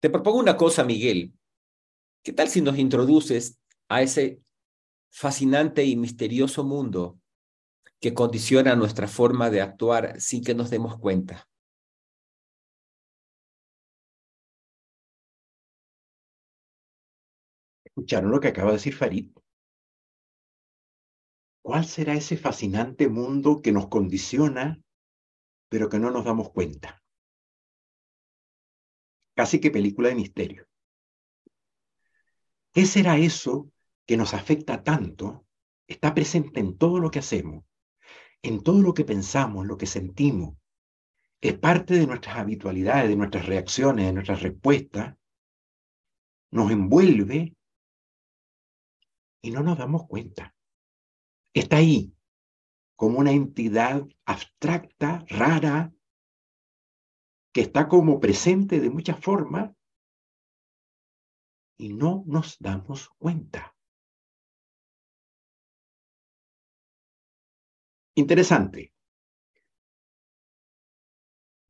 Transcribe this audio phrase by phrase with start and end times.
[0.00, 1.32] Te propongo una cosa, Miguel.
[2.24, 4.42] ¿Qué tal si nos introduces a ese
[5.10, 7.20] fascinante y misterioso mundo
[8.00, 11.48] que condiciona nuestra forma de actuar sin que nos demos cuenta?
[17.84, 19.30] ¿Escucharon lo que acaba de decir Farid?
[21.62, 24.82] ¿Cuál será ese fascinante mundo que nos condiciona,
[25.70, 26.97] pero que no nos damos cuenta?
[29.38, 30.66] Casi que película de misterio.
[32.72, 33.70] ¿Qué será eso
[34.04, 35.46] que nos afecta tanto?
[35.86, 37.64] Está presente en todo lo que hacemos,
[38.42, 40.56] en todo lo que pensamos, lo que sentimos.
[41.40, 45.14] Es parte de nuestras habitualidades, de nuestras reacciones, de nuestras respuestas.
[46.50, 47.54] Nos envuelve
[49.40, 50.52] y no nos damos cuenta.
[51.54, 52.12] Está ahí,
[52.96, 55.92] como una entidad abstracta, rara,
[57.52, 59.72] que está como presente de muchas formas
[61.78, 63.74] y no nos damos cuenta.
[68.16, 68.92] Interesante.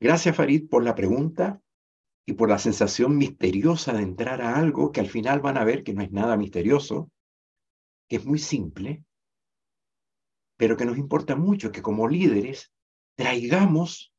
[0.01, 1.61] Gracias, Farid, por la pregunta
[2.25, 5.83] y por la sensación misteriosa de entrar a algo que al final van a ver
[5.83, 7.11] que no es nada misterioso,
[8.09, 9.05] que es muy simple,
[10.57, 12.73] pero que nos importa mucho que como líderes
[13.17, 14.13] traigamos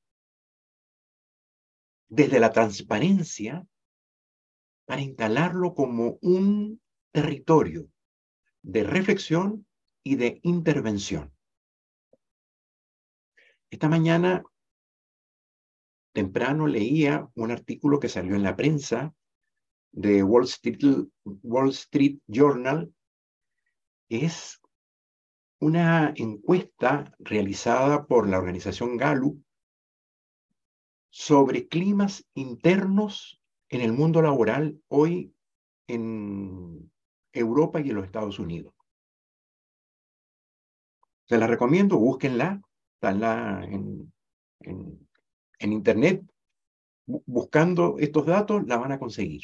[2.09, 3.65] desde la transparencia
[4.85, 7.87] para instalarlo como un territorio
[8.63, 9.67] de reflexión
[10.03, 11.31] y de intervención.
[13.69, 14.43] Esta mañana,
[16.11, 19.13] temprano, leía un artículo que salió en la prensa
[19.91, 22.91] de Wall Street, Journal,
[24.07, 24.59] que es
[25.59, 29.43] una encuesta realizada por la organización Gallup
[31.09, 35.33] sobre climas internos en el mundo laboral hoy
[35.87, 36.91] en
[37.33, 38.73] Europa y en los Estados Unidos.
[41.25, 42.61] Se la recomiendo, búsquenla,
[42.95, 44.11] está en,
[44.61, 45.07] en,
[45.59, 46.23] en Internet,
[47.05, 49.43] buscando estos datos, la van a conseguir.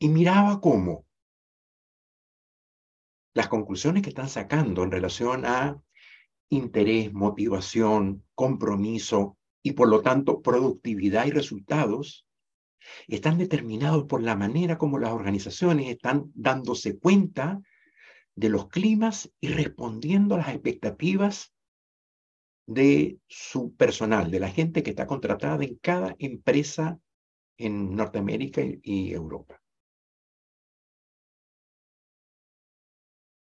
[0.00, 1.06] Y miraba cómo
[3.34, 5.80] las conclusiones que están sacando en relación a
[6.50, 12.26] interés, motivación, compromiso, y por lo tanto productividad y resultados
[13.06, 17.60] están determinados por la manera como las organizaciones están dándose cuenta
[18.34, 21.52] de los climas y respondiendo a las expectativas
[22.66, 26.98] de su personal, de la gente que está contratada en cada empresa
[27.56, 29.60] en Norteamérica y Europa.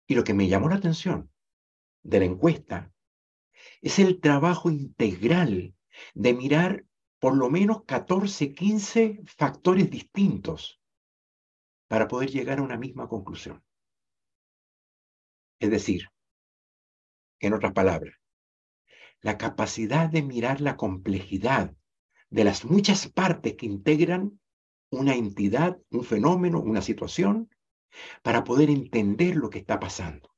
[0.07, 1.32] Y lo que me llamó la atención
[2.03, 2.91] de la encuesta
[3.81, 5.73] es el trabajo integral
[6.13, 6.85] de mirar
[7.19, 10.81] por lo menos 14, 15 factores distintos
[11.87, 13.63] para poder llegar a una misma conclusión.
[15.59, 16.09] Es decir,
[17.39, 18.15] en otras palabras,
[19.21, 21.73] la capacidad de mirar la complejidad
[22.29, 24.39] de las muchas partes que integran
[24.89, 27.49] una entidad, un fenómeno, una situación,
[28.21, 30.32] para poder entender lo que está pasando.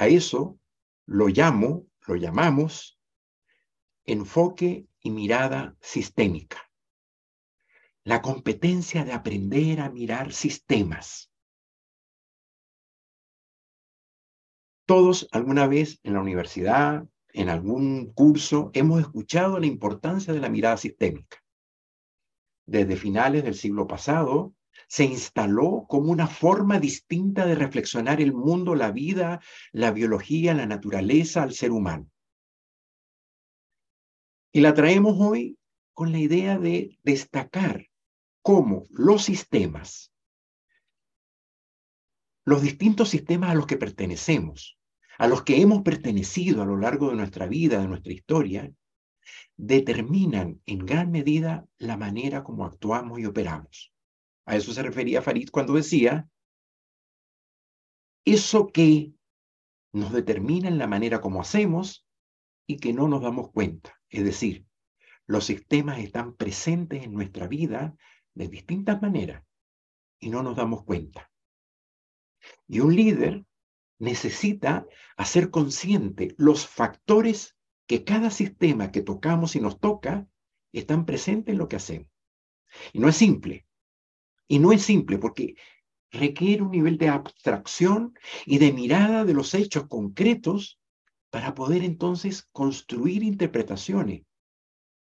[0.00, 0.60] A eso
[1.06, 3.00] lo llamo, lo llamamos
[4.04, 6.70] enfoque y mirada sistémica.
[8.04, 11.32] La competencia de aprender a mirar sistemas.
[14.86, 20.48] Todos alguna vez en la universidad, en algún curso, hemos escuchado la importancia de la
[20.48, 21.44] mirada sistémica.
[22.66, 24.54] Desde finales del siglo pasado,
[24.88, 29.40] se instaló como una forma distinta de reflexionar el mundo, la vida,
[29.70, 32.10] la biología, la naturaleza, al ser humano.
[34.50, 35.58] Y la traemos hoy
[35.92, 37.86] con la idea de destacar
[38.40, 40.10] cómo los sistemas,
[42.46, 44.78] los distintos sistemas a los que pertenecemos,
[45.18, 48.72] a los que hemos pertenecido a lo largo de nuestra vida, de nuestra historia,
[49.58, 53.92] determinan en gran medida la manera como actuamos y operamos.
[54.48, 56.26] A eso se refería Farid cuando decía,
[58.24, 59.12] eso que
[59.92, 62.08] nos determina en la manera como hacemos
[62.66, 64.00] y que no nos damos cuenta.
[64.08, 64.64] Es decir,
[65.26, 67.94] los sistemas están presentes en nuestra vida
[68.32, 69.44] de distintas maneras
[70.18, 71.30] y no nos damos cuenta.
[72.66, 73.44] Y un líder
[73.98, 74.86] necesita
[75.18, 77.54] hacer consciente los factores
[77.86, 80.26] que cada sistema que tocamos y nos toca
[80.72, 82.08] están presentes en lo que hacemos.
[82.94, 83.67] Y no es simple.
[84.48, 85.54] Y no es simple porque
[86.10, 88.14] requiere un nivel de abstracción
[88.46, 90.80] y de mirada de los hechos concretos
[91.30, 94.22] para poder entonces construir interpretaciones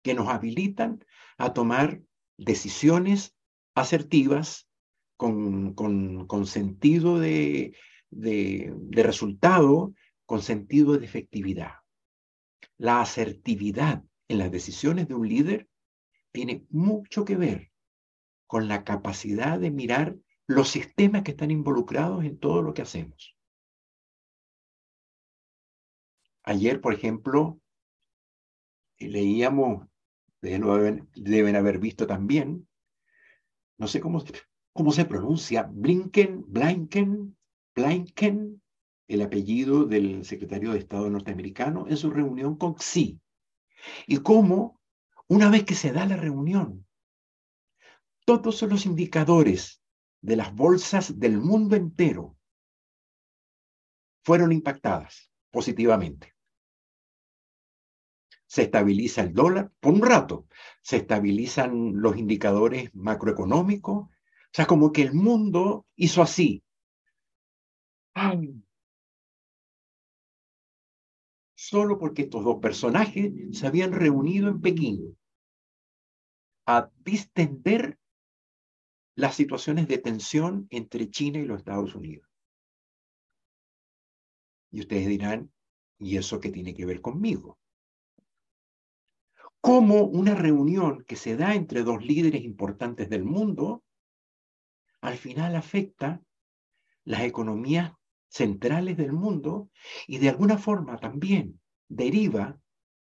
[0.03, 1.05] que nos habilitan
[1.39, 2.03] a tomar
[2.37, 3.35] decisiones
[3.75, 4.69] asertivas
[5.17, 7.75] con, con, sentido de,
[8.11, 9.95] de, de resultado,
[10.27, 11.75] con sentido de efectividad.
[12.77, 15.69] La asertividad en las decisiones de un líder
[16.33, 17.70] tiene mucho que ver
[18.51, 20.17] con la capacidad de mirar
[20.49, 23.37] los sistemas que están involucrados en todo lo que hacemos.
[26.43, 27.61] Ayer, por ejemplo,
[28.99, 29.87] leíamos,
[30.41, 32.67] deben, haber visto también,
[33.79, 34.25] no sé cómo,
[34.73, 37.37] cómo se pronuncia, Blinken, Blinken,
[37.77, 38.61] Blinken,
[39.07, 43.21] el apellido del secretario de Estado norteamericano, en su reunión con Xi.
[44.09, 44.81] Y cómo,
[45.29, 46.85] una vez que se da la reunión,
[48.25, 49.83] todos los indicadores
[50.21, 52.37] de las bolsas del mundo entero
[54.25, 56.35] fueron impactadas positivamente.
[58.47, 60.47] Se estabiliza el dólar por un rato,
[60.83, 64.11] se estabilizan los indicadores macroeconómicos, o
[64.53, 66.65] sea, como que el mundo hizo así.
[71.55, 75.17] Solo porque estos dos personajes se habían reunido en Pekín
[76.67, 78.00] a distender
[79.21, 82.27] las situaciones de tensión entre China y los Estados Unidos.
[84.73, 85.53] Y ustedes dirán,
[85.99, 87.59] ¿y eso qué tiene que ver conmigo?
[89.61, 93.85] ¿Cómo una reunión que se da entre dos líderes importantes del mundo
[95.03, 96.23] al final afecta
[97.05, 97.93] las economías
[98.29, 99.71] centrales del mundo
[100.07, 102.59] y de alguna forma también deriva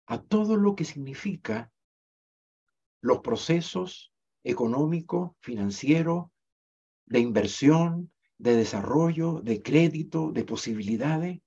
[0.08, 1.72] a todo lo que significa
[3.02, 4.13] los procesos
[4.44, 6.32] económico, financiero,
[7.06, 11.40] de inversión, de desarrollo, de crédito, de posibilidades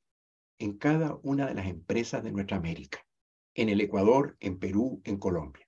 [0.59, 3.07] en cada una de las empresas de nuestra América,
[3.55, 5.67] en el Ecuador, en Perú, en Colombia.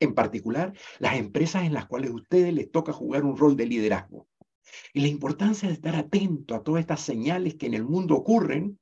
[0.00, 3.66] En particular, las empresas en las cuales a ustedes les toca jugar un rol de
[3.66, 4.28] liderazgo.
[4.92, 8.78] Y la importancia de estar atento a todas estas señales que en el mundo ocurren,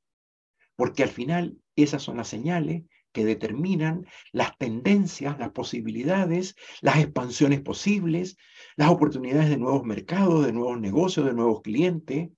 [0.77, 7.61] porque al final esas son las señales que determinan las tendencias, las posibilidades, las expansiones
[7.61, 8.37] posibles,
[8.77, 12.31] las oportunidades de nuevos mercados, de nuevos negocios, de nuevos clientes,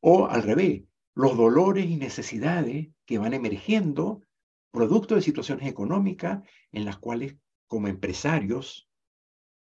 [0.00, 0.82] o al revés,
[1.14, 4.22] los dolores y necesidades que van emergiendo
[4.72, 8.88] producto de situaciones económicas en las cuales como empresarios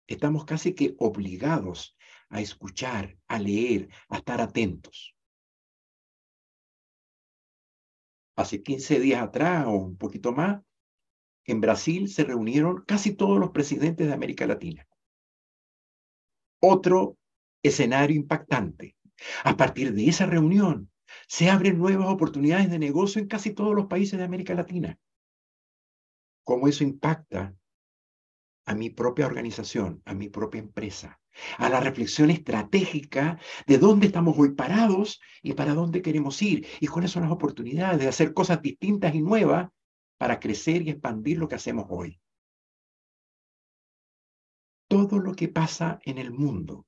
[0.07, 1.95] estamos casi que obligados
[2.29, 5.15] a escuchar, a leer, a estar atentos.
[8.35, 10.61] Hace 15 días atrás o un poquito más,
[11.45, 14.87] en Brasil se reunieron casi todos los presidentes de América Latina.
[16.61, 17.17] Otro
[17.63, 18.95] escenario impactante.
[19.43, 20.91] A partir de esa reunión
[21.27, 24.97] se abren nuevas oportunidades de negocio en casi todos los países de América Latina.
[26.43, 27.55] ¿Cómo eso impacta
[28.65, 31.21] a mi propia organización, a mi propia empresa?
[31.57, 36.87] a la reflexión estratégica de dónde estamos hoy parados y para dónde queremos ir y
[36.87, 39.69] cuáles son las oportunidades de hacer cosas distintas y nuevas
[40.17, 42.21] para crecer y expandir lo que hacemos hoy.
[44.87, 46.85] Todo lo que pasa en el mundo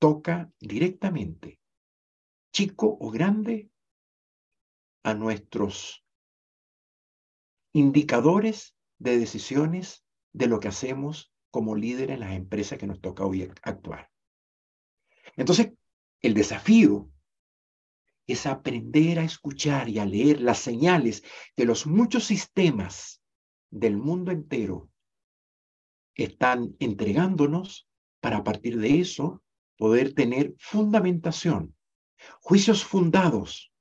[0.00, 1.60] toca directamente,
[2.52, 3.70] chico o grande,
[5.04, 6.04] a nuestros
[7.72, 10.04] indicadores de decisiones
[10.38, 14.08] de lo que hacemos como líder en las empresas que nos toca hoy actuar.
[15.36, 15.72] Entonces,
[16.20, 17.10] el desafío
[18.24, 21.24] es aprender a escuchar y a leer las señales
[21.56, 23.20] que los muchos sistemas
[23.70, 24.88] del mundo entero
[26.14, 27.88] están entregándonos
[28.20, 29.42] para a partir de eso
[29.76, 31.74] poder tener fundamentación,
[32.40, 33.72] juicios fundados.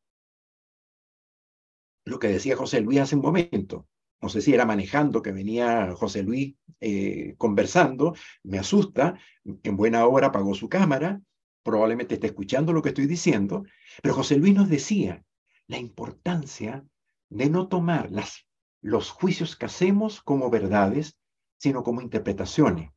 [2.04, 3.88] Lo que decía José Luis hace un momento,
[4.22, 10.06] no sé si era manejando que venía José Luis eh, conversando, me asusta, en buena
[10.08, 11.22] hora apagó su cámara,
[11.64, 13.64] probablemente esté escuchando lo que estoy diciendo,
[14.02, 15.24] pero José Luis nos decía
[15.68, 16.86] la importancia
[17.30, 18.10] de no tomar
[18.82, 21.18] los juicios que hacemos como verdades,
[21.58, 22.92] sino como interpretaciones.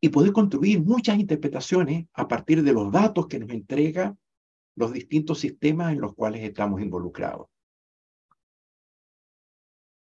[0.00, 4.14] Y poder construir muchas interpretaciones a partir de los datos que nos entrega
[4.74, 7.46] los distintos sistemas en los cuales estamos involucrados.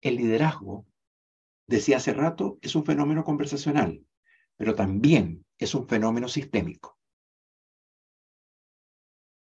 [0.05, 0.87] El liderazgo,
[1.67, 4.05] decía hace rato, es un fenómeno conversacional,
[4.55, 6.99] pero también es un fenómeno sistémico.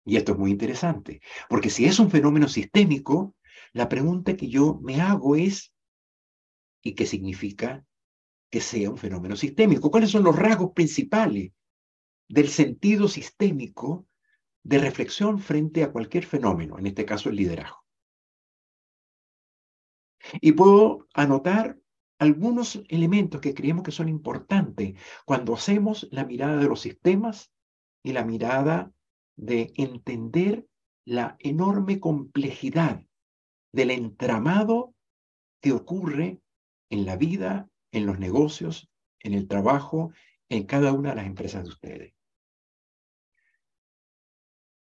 [0.05, 3.35] Y esto es muy interesante, porque si es un fenómeno sistémico,
[3.73, 5.73] la pregunta que yo me hago es,
[6.83, 7.83] ¿y qué significa
[8.51, 9.89] que sea un fenómeno sistémico?
[9.89, 11.53] ¿Cuáles son los rasgos principales
[12.29, 14.05] del sentido sistémico
[14.61, 17.80] de reflexión frente a cualquier fenómeno, en este caso el liderazgo?
[20.39, 21.77] Y puedo anotar
[22.19, 24.93] algunos elementos que creemos que son importantes
[25.25, 27.51] cuando hacemos la mirada de los sistemas
[28.03, 28.91] y la mirada
[29.35, 30.67] de entender
[31.05, 33.03] la enorme complejidad
[33.73, 34.93] del entramado
[35.61, 36.41] que ocurre
[36.89, 40.11] en la vida, en los negocios, en el trabajo,
[40.49, 42.13] en cada una de las empresas de ustedes.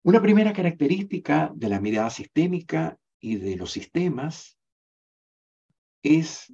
[0.04, 4.59] Una primera característica de la mirada sistémica y de los sistemas
[6.04, 6.54] es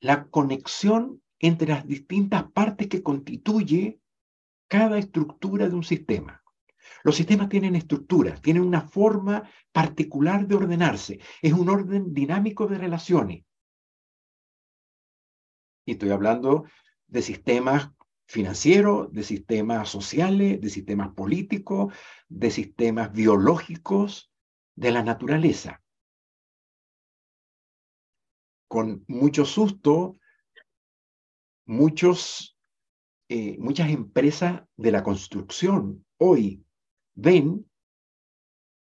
[0.00, 4.00] la conexión entre las distintas partes que constituye
[4.68, 6.42] cada estructura de un sistema.
[7.04, 11.20] Los sistemas tienen estructuras, tienen una forma particular de ordenarse.
[11.40, 13.44] Es un orden dinámico de relaciones.
[15.84, 16.64] Y estoy hablando
[17.08, 17.90] de sistemas
[18.26, 21.92] financieros, de sistemas sociales, de sistemas políticos,
[22.28, 24.32] de sistemas biológicos,
[24.74, 25.81] de la naturaleza.
[28.72, 30.16] Con mucho susto,
[31.66, 32.56] muchos,
[33.28, 36.64] eh, muchas empresas de la construcción hoy
[37.12, 37.70] ven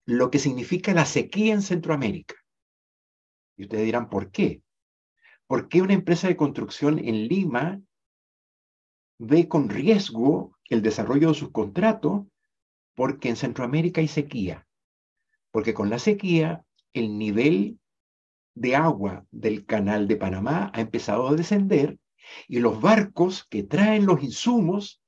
[0.05, 2.35] lo que significa la sequía en Centroamérica.
[3.57, 4.63] Y ustedes dirán, ¿por qué?
[5.45, 7.81] ¿Por qué una empresa de construcción en Lima
[9.19, 12.25] ve con riesgo el desarrollo de sus contratos?
[12.95, 14.65] Porque en Centroamérica hay sequía.
[15.51, 16.63] Porque con la sequía
[16.93, 17.77] el nivel
[18.55, 21.99] de agua del canal de Panamá ha empezado a descender
[22.47, 25.01] y los barcos que traen los insumos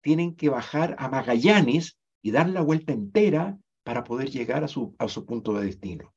[0.00, 4.94] tienen que bajar a Magallanes y dar la vuelta entera para poder llegar a su,
[4.98, 6.14] a su punto de destino,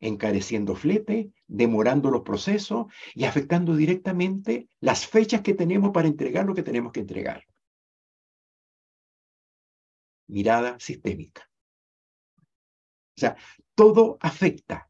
[0.00, 6.54] encareciendo flete, demorando los procesos y afectando directamente las fechas que tenemos para entregar lo
[6.54, 7.44] que tenemos que entregar.
[10.28, 11.48] Mirada sistémica.
[13.16, 13.36] O sea,
[13.74, 14.88] todo afecta,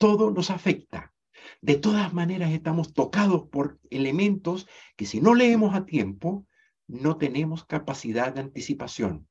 [0.00, 1.12] todo nos afecta.
[1.60, 4.66] De todas maneras estamos tocados por elementos
[4.96, 6.46] que si no leemos a tiempo,
[6.86, 9.28] no tenemos capacidad de anticipación.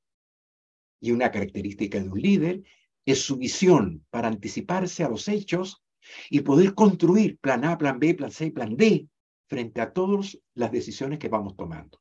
[1.01, 2.63] Y una característica de un líder
[3.03, 5.83] es su visión para anticiparse a los hechos
[6.29, 9.09] y poder construir plan A, plan B, plan C plan D
[9.47, 11.99] frente a todas las decisiones que vamos tomando.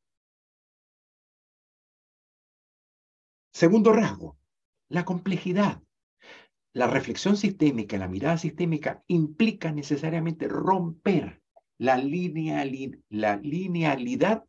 [3.50, 4.36] Segundo rasgo,
[4.90, 5.82] la complejidad.
[6.74, 11.42] La reflexión sistémica, la mirada sistémica implica necesariamente romper
[11.78, 14.44] la, la linealidad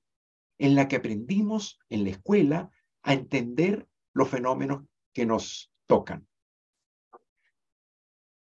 [0.57, 2.69] en la que aprendimos en la escuela
[3.03, 6.27] a entender los fenómenos que nos tocan.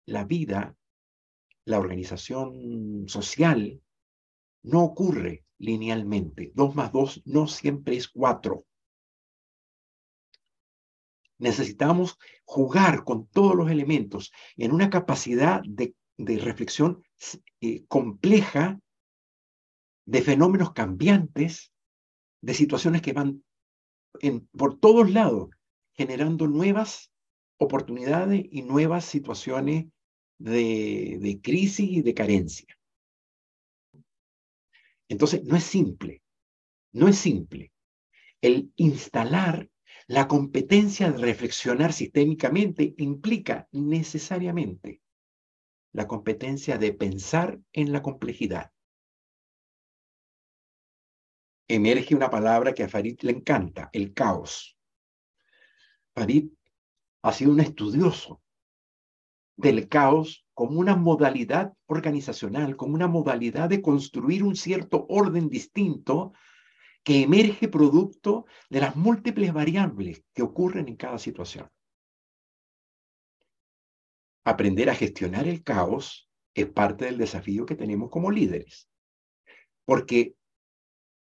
[0.05, 0.75] La vida,
[1.65, 3.81] la organización social,
[4.63, 6.51] no ocurre linealmente.
[6.55, 8.65] Dos más dos no siempre es cuatro.
[11.41, 17.03] Necesitamos jugar con todos los elementos en una capacidad de, reflexión
[17.61, 18.79] eh, compleja
[20.05, 21.73] de fenómenos cambiantes,
[22.41, 23.43] de situaciones que van
[24.55, 25.49] por todos lados,
[25.93, 27.11] generando nuevas
[27.57, 29.87] oportunidades y nuevas situaciones
[30.37, 32.67] de, de crisis y de carencia.
[35.09, 36.21] Entonces, no es simple,
[36.93, 37.71] no es simple.
[38.41, 39.70] El instalar
[40.11, 45.01] la competencia de reflexionar sistémicamente implica necesariamente
[45.93, 48.73] la competencia de pensar en la complejidad
[51.69, 54.77] emerge una palabra que a Farid le encanta, el caos.
[56.13, 56.49] Farid
[57.21, 58.41] ha sido un estudioso
[59.55, 66.33] del caos como una modalidad organizacional, como una modalidad de construir un cierto orden distinto
[67.03, 71.69] que emerge producto de las múltiples variables que ocurren en cada situación.
[74.43, 78.89] Aprender a gestionar el caos es parte del desafío que tenemos como líderes,
[79.85, 80.35] porque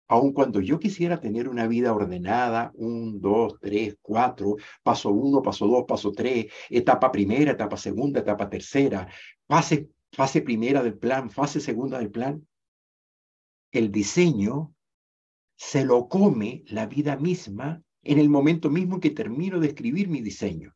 [0.08, 5.68] aun cuando yo quisiera tener una vida ordenada, un, dos, tres, cuatro, paso uno, paso
[5.68, 9.08] dos, paso tres, etapa primera, etapa segunda, etapa tercera,
[9.48, 12.46] fase, fase primera del plan, fase segunda del plan,
[13.72, 14.74] el diseño
[15.62, 20.20] se lo come la vida misma en el momento mismo que termino de escribir mi
[20.20, 20.76] diseño.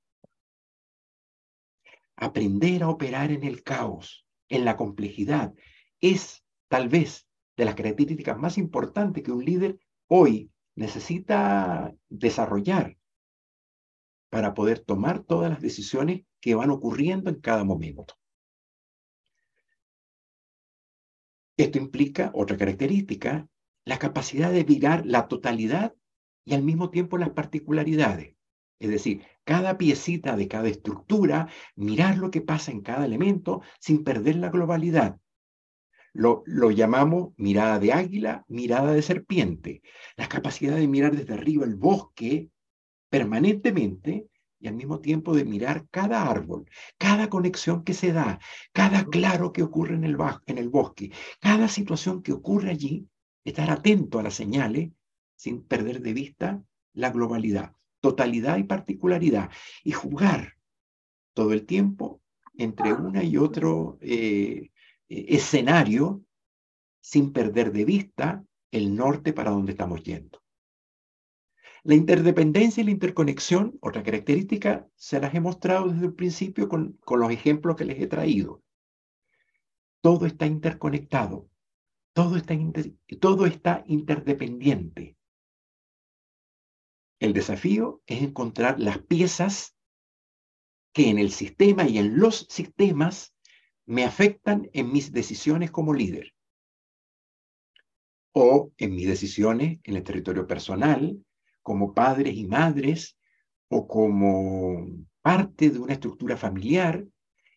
[2.15, 5.55] Aprender a operar en el caos, en la complejidad,
[5.99, 7.27] es tal vez
[7.57, 12.95] de las características más importantes que un líder hoy necesita desarrollar
[14.29, 18.13] para poder tomar todas las decisiones que van ocurriendo en cada momento.
[21.57, 23.49] Esto implica otra característica,
[23.85, 25.93] la capacidad de mirar la totalidad
[26.43, 28.35] y al mismo tiempo las particularidades.
[28.79, 34.03] Es decir, cada piecita de cada estructura, mirar lo que pasa en cada elemento sin
[34.03, 35.17] perder la globalidad.
[36.13, 39.81] Lo, lo, llamamos mirada de águila, mirada de serpiente.
[40.15, 42.49] La capacidad de mirar desde arriba el bosque
[43.09, 44.27] permanentemente
[44.59, 48.39] y al mismo tiempo de mirar cada árbol, cada conexión que se da,
[48.73, 53.07] cada claro que ocurre en el, en el bosque, cada situación que ocurre allí,
[53.45, 54.91] estar atento a las señales
[55.35, 59.51] sin perder de vista la globalidad, totalidad y particularidad,
[59.83, 60.57] y jugar
[61.33, 62.21] todo el tiempo
[62.57, 64.71] entre una y otro eh,
[65.09, 66.23] eh, escenario
[67.01, 70.41] sin perder de vista el norte para donde estamos yendo.
[71.83, 76.93] La interdependencia y la interconexión, otra característica, se las he mostrado desde el principio con,
[77.05, 78.63] con los ejemplos que les he traído.
[80.01, 81.47] Todo está interconectado,
[82.15, 82.55] todo está,
[83.19, 85.17] todo está interdependiente.
[87.19, 89.75] El desafío es encontrar las piezas
[90.93, 93.35] que en el sistema y en los sistemas
[93.85, 96.33] me afectan en mis decisiones como líder
[98.31, 101.21] o en mis decisiones en el territorio personal,
[101.61, 103.17] como padres y madres
[103.67, 104.87] o como
[105.21, 107.05] parte de una estructura familiar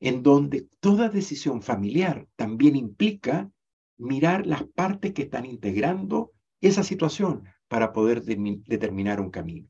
[0.01, 3.53] en donde toda decisión familiar también implica
[3.99, 9.69] mirar las partes que están integrando esa situación para poder determinar un camino.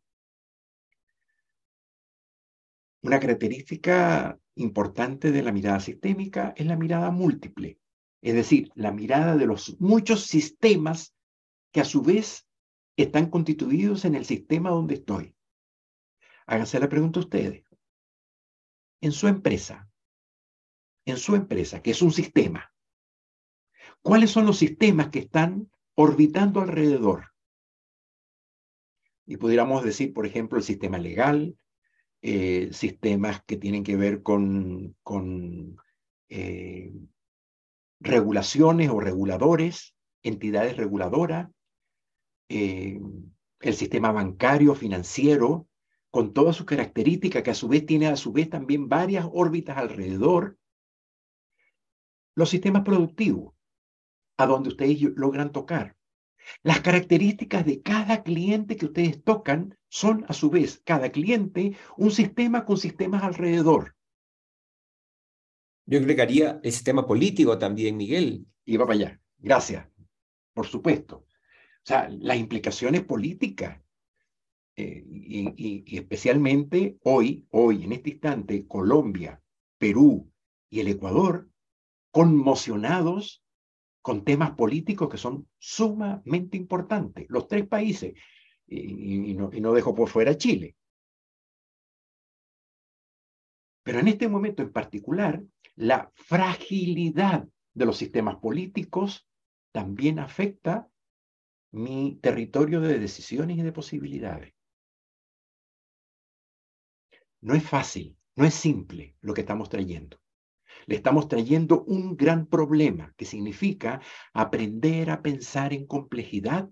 [3.03, 7.79] Una característica importante de la mirada sistémica es la mirada múltiple,
[8.21, 11.15] es decir, la mirada de los muchos sistemas
[11.73, 12.47] que a su vez
[12.97, 15.35] están constituidos en el sistema donde estoy.
[16.47, 17.65] Háganse la pregunta ustedes.
[19.01, 19.89] En su empresa,
[21.05, 22.73] en su empresa, que es un sistema,
[24.09, 27.27] ¿cuáles son los sistemas que están orbitando alrededor?
[29.27, 31.59] Y pudiéramos decir, por ejemplo, el sistema legal,
[32.23, 34.97] eh, sistemas que tienen que ver con,
[36.31, 36.91] eh,
[38.01, 41.51] regulaciones o reguladores, entidades reguladoras,
[42.49, 42.99] eh,
[43.61, 45.69] el sistema bancario, financiero,
[46.11, 49.77] con todas sus características, que a su vez tiene a su vez también varias órbitas
[49.77, 50.57] alrededor,
[52.35, 53.58] los sistemas productivos,
[54.39, 55.97] a donde ustedes logran tocar.
[56.63, 62.11] Las características de cada cliente que ustedes tocan son a su vez, cada cliente, un
[62.11, 63.95] sistema con sistemas alrededor.
[65.85, 68.47] Yo agregaría el sistema político también, Miguel.
[68.65, 69.21] Y va para allá.
[69.39, 69.89] Gracias.
[70.53, 71.17] Por supuesto.
[71.17, 73.81] O sea, las implicaciones políticas.
[74.77, 79.43] Eh, y, especialmente hoy, hoy, en este instante, Colombia,
[79.79, 80.31] Perú
[80.71, 81.49] y el Ecuador,
[82.13, 83.43] conmocionados
[84.09, 87.27] con temas políticos que son sumamente importantes.
[87.29, 88.15] Los tres países,
[88.67, 90.77] y, no, no dejo por fuera Chile.
[93.83, 95.43] Pero en este momento en particular,
[95.77, 99.29] la fragilidad de los sistemas políticos
[99.73, 100.89] también afecta
[101.73, 104.55] mi territorio de decisiones y de posibilidades.
[107.43, 110.19] No es fácil, no es simple lo que estamos trayendo.
[110.89, 114.01] Le estamos trayendo un gran problema que significa
[114.33, 116.71] aprender a pensar en complejidad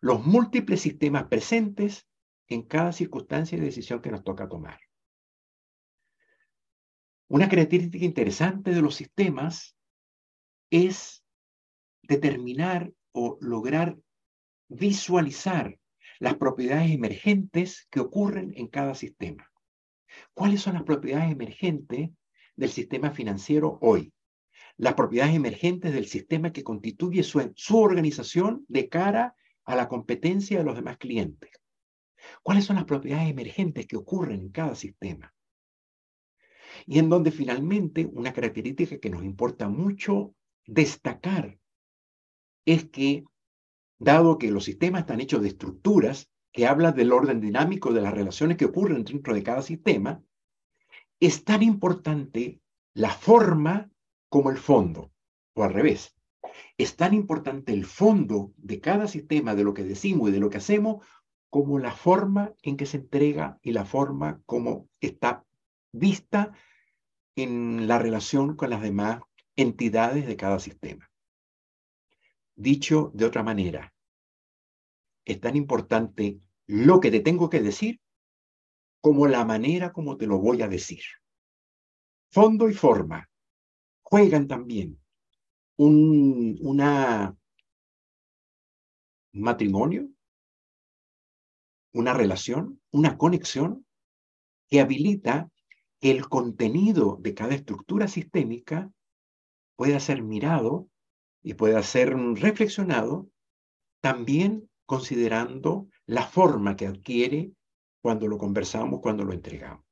[0.00, 2.06] los múltiples sistemas presentes
[2.46, 4.78] en cada circunstancia y decisión que nos toca tomar.
[7.26, 9.76] Una característica interesante de los sistemas
[10.70, 11.24] es
[12.02, 13.98] determinar o lograr
[14.68, 15.76] visualizar
[16.20, 19.50] las propiedades emergentes que ocurren en cada sistema.
[20.34, 22.10] ¿Cuáles son las propiedades emergentes
[22.60, 24.12] del sistema financiero hoy?
[24.76, 27.40] Las propiedades emergentes del sistema que constituye su,
[27.76, 31.50] organización de cara a la competencia de los demás clientes.
[32.42, 35.34] ¿Cuáles son las propiedades emergentes que ocurren en cada sistema?
[36.86, 40.34] Y en donde finalmente una característica que nos importa mucho
[40.66, 41.58] destacar
[42.66, 43.24] es que
[43.98, 48.12] dado que los sistemas están hechos de estructuras que hablan del orden dinámico de las
[48.12, 50.22] relaciones que ocurren dentro de cada sistema,
[51.20, 52.60] es tan importante
[52.94, 53.90] la forma
[54.30, 55.12] como el fondo,
[55.54, 56.16] o al revés.
[56.78, 60.48] Es tan importante el fondo de cada sistema, de lo que decimos y de lo
[60.48, 61.06] que hacemos,
[61.50, 65.44] como la forma en que se entrega y la forma como está
[65.92, 66.52] vista
[67.36, 69.20] en la relación con las demás
[69.56, 71.10] entidades de cada sistema.
[72.54, 73.92] Dicho de otra manera,
[75.24, 78.00] es tan importante lo que te tengo que decir
[79.00, 81.02] como la manera como te lo voy a decir.
[82.30, 83.28] Fondo y forma
[84.02, 85.00] juegan también
[85.76, 87.36] un una
[89.32, 90.08] matrimonio,
[91.92, 93.86] una relación, una conexión,
[94.68, 95.50] que habilita
[96.00, 98.90] que el contenido de cada estructura sistémica
[99.76, 100.88] pueda ser mirado
[101.42, 103.28] y pueda ser reflexionado
[104.00, 107.52] también considerando la forma que adquiere
[108.00, 109.84] cuando lo conversamos, cuando lo entregamos.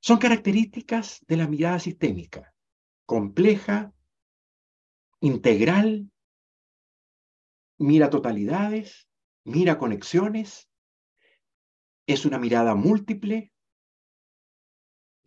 [0.00, 2.54] Son características de la mirada sistémica,
[3.06, 3.92] compleja,
[5.20, 6.10] integral,
[7.78, 9.08] mira totalidades,
[9.44, 10.68] mira conexiones,
[12.06, 13.52] es una mirada múltiple,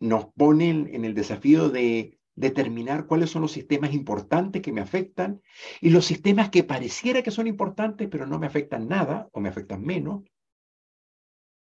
[0.00, 5.42] nos pone en el desafío de determinar cuáles son los sistemas importantes que me afectan
[5.80, 9.48] y los sistemas que pareciera que son importantes pero no me afectan nada o me
[9.48, 10.22] afectan menos,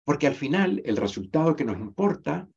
[0.08, 2.50] porque al final el resultado que nos importa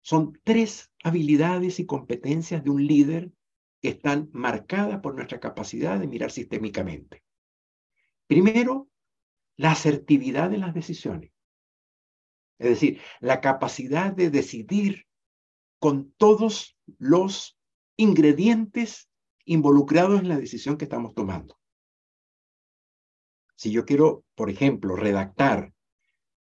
[0.00, 3.32] son tres habilidades y competencias de un líder
[3.82, 7.22] que están marcadas por nuestra capacidad de mirar sistémicamente.
[8.26, 8.88] Primero,
[9.58, 11.32] la asertividad en las decisiones.
[12.58, 15.06] Es decir, la capacidad de decidir
[15.78, 17.58] con todos los
[17.98, 19.10] ingredientes
[19.44, 21.58] involucrados en la decisión que estamos tomando.
[23.54, 25.75] Si yo quiero, por ejemplo, redactar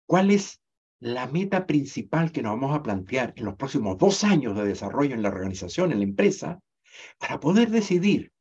[0.05, 0.61] cuál es
[0.99, 5.15] la meta principal que nos vamos a plantear en los próximos dos años de desarrollo
[5.15, 6.59] en la organización, en la empresa,
[7.19, 8.31] para poder decidir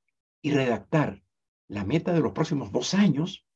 [0.42, 1.22] y redactar
[1.68, 3.46] la meta de los próximos dos años,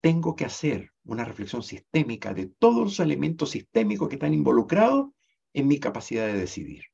[0.00, 5.10] tengo que hacer una reflexión sistémica de todos los elementos sistémicos que están involucrados
[5.52, 6.84] en mi capacidad de decidir.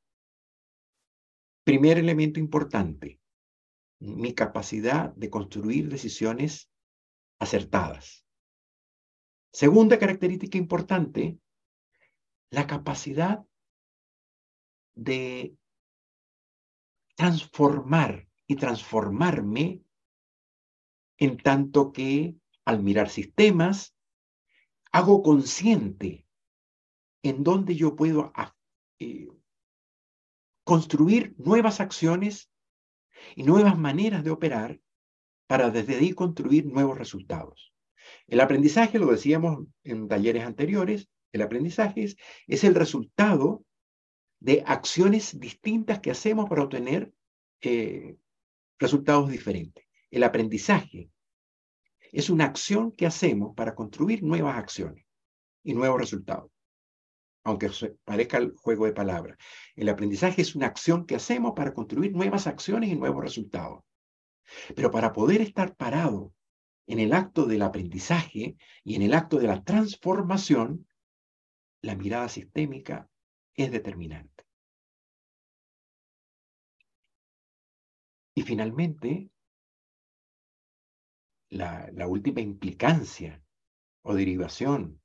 [1.63, 3.19] Primer elemento importante,
[3.99, 6.69] mi capacidad de construir decisiones
[7.39, 8.25] acertadas.
[9.51, 11.39] Segunda característica importante,
[12.51, 13.45] la capacidad
[14.95, 15.55] de
[17.15, 19.83] transformar y transformarme
[21.17, 22.35] en tanto que
[22.65, 23.95] al mirar sistemas,
[24.91, 26.25] hago consciente
[27.23, 28.55] en dónde yo puedo ah,
[28.99, 29.27] eh,
[30.63, 32.51] construir nuevas acciones
[33.35, 34.79] y nuevas maneras de operar
[35.47, 37.73] para desde ahí construir nuevos resultados.
[38.27, 42.15] El aprendizaje, lo decíamos en talleres anteriores, el aprendizaje
[42.47, 43.63] es, el resultado
[44.39, 47.11] de acciones distintas que hacemos para obtener
[47.61, 48.15] eh,
[48.79, 49.85] resultados diferentes.
[50.09, 51.09] El aprendizaje
[52.11, 55.05] es una acción que hacemos para construir nuevas acciones
[55.63, 56.49] y nuevos resultados.
[57.43, 57.69] Aunque
[58.03, 59.37] parezca el juego de palabras.
[59.75, 63.83] El aprendizaje es una acción que hacemos para construir nuevas acciones y nuevos resultados.
[64.75, 66.33] Pero para poder estar parado
[66.89, 70.87] en el acto del aprendizaje y en el acto de la transformación,
[71.81, 73.07] la mirada sistémica
[73.53, 74.43] es determinante.
[78.33, 79.29] Y finalmente,
[81.49, 83.43] la, última implicancia
[84.01, 84.99] o derivación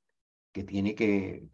[0.53, 1.47] que tiene que,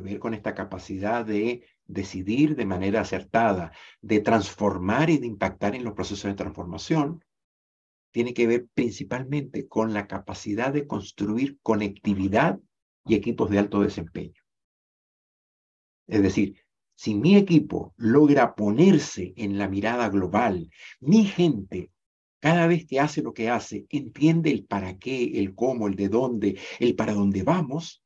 [0.00, 5.82] ver con esta capacidad de decidir de manera acertada, de transformar y de impactar en
[5.82, 7.24] los procesos de transformación,
[8.12, 12.60] tiene que ver principalmente con la capacidad de construir conectividad
[13.04, 14.40] y equipos de alto desempeño.
[16.06, 16.56] Es decir,
[16.94, 20.70] si mi equipo logra ponerse en la mirada global,
[21.00, 21.90] mi gente
[22.42, 26.08] cada vez que hace lo que hace, entiende el para qué, el cómo, el de
[26.08, 28.02] dónde, el para dónde vamos,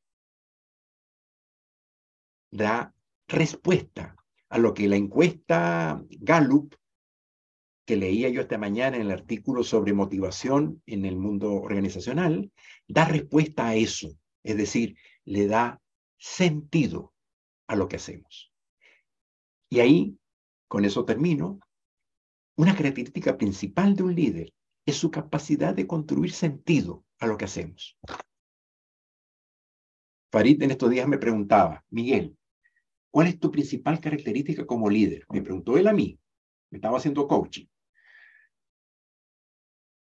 [2.51, 2.93] da
[3.27, 4.15] respuesta
[4.49, 6.75] a lo que la encuesta Gallup,
[7.87, 12.51] que leía yo esta mañana en el artículo sobre motivación en el mundo organizacional,
[12.85, 14.09] da respuesta a eso.
[14.43, 15.81] Es decir, le da
[16.17, 17.13] sentido
[17.65, 18.51] a lo que hacemos.
[19.69, 20.17] Y ahí,
[20.67, 21.61] con eso termino,
[22.57, 24.53] una característica principal de un líder
[24.85, 27.97] es su capacidad de construir sentido a lo que hacemos.
[30.29, 32.35] Farid en estos días me preguntaba, Miguel,
[33.11, 35.25] ¿cuál es tu principal característica como líder?
[35.29, 36.19] Me preguntó él a mí,
[36.69, 37.65] me estaba haciendo coaching.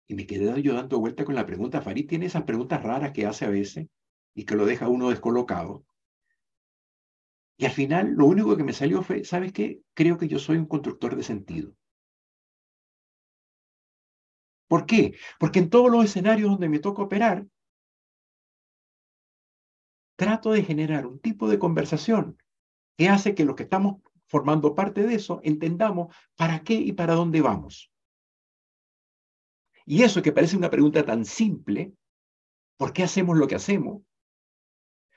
[0.09, 1.81] Y me quedé yo dando vuelta con la pregunta.
[1.81, 3.87] Farid tiene esas preguntas raras que hace a veces
[4.33, 5.85] y que lo deja uno descolocado.
[7.57, 9.81] Y al final lo único que me salió fue, ¿sabes qué?
[9.93, 11.75] Creo que yo soy un constructor de sentido.
[14.67, 15.13] ¿Por qué?
[15.39, 17.45] Porque en todos los escenarios donde me toca operar,
[20.15, 22.41] trato de generar un tipo de conversación
[22.97, 27.13] que hace que los que estamos formando parte de eso entendamos para qué y para
[27.13, 27.91] dónde vamos.
[29.89, 31.95] Y eso que parece una pregunta tan simple,
[32.77, 34.03] ¿por qué hacemos lo que hacemos?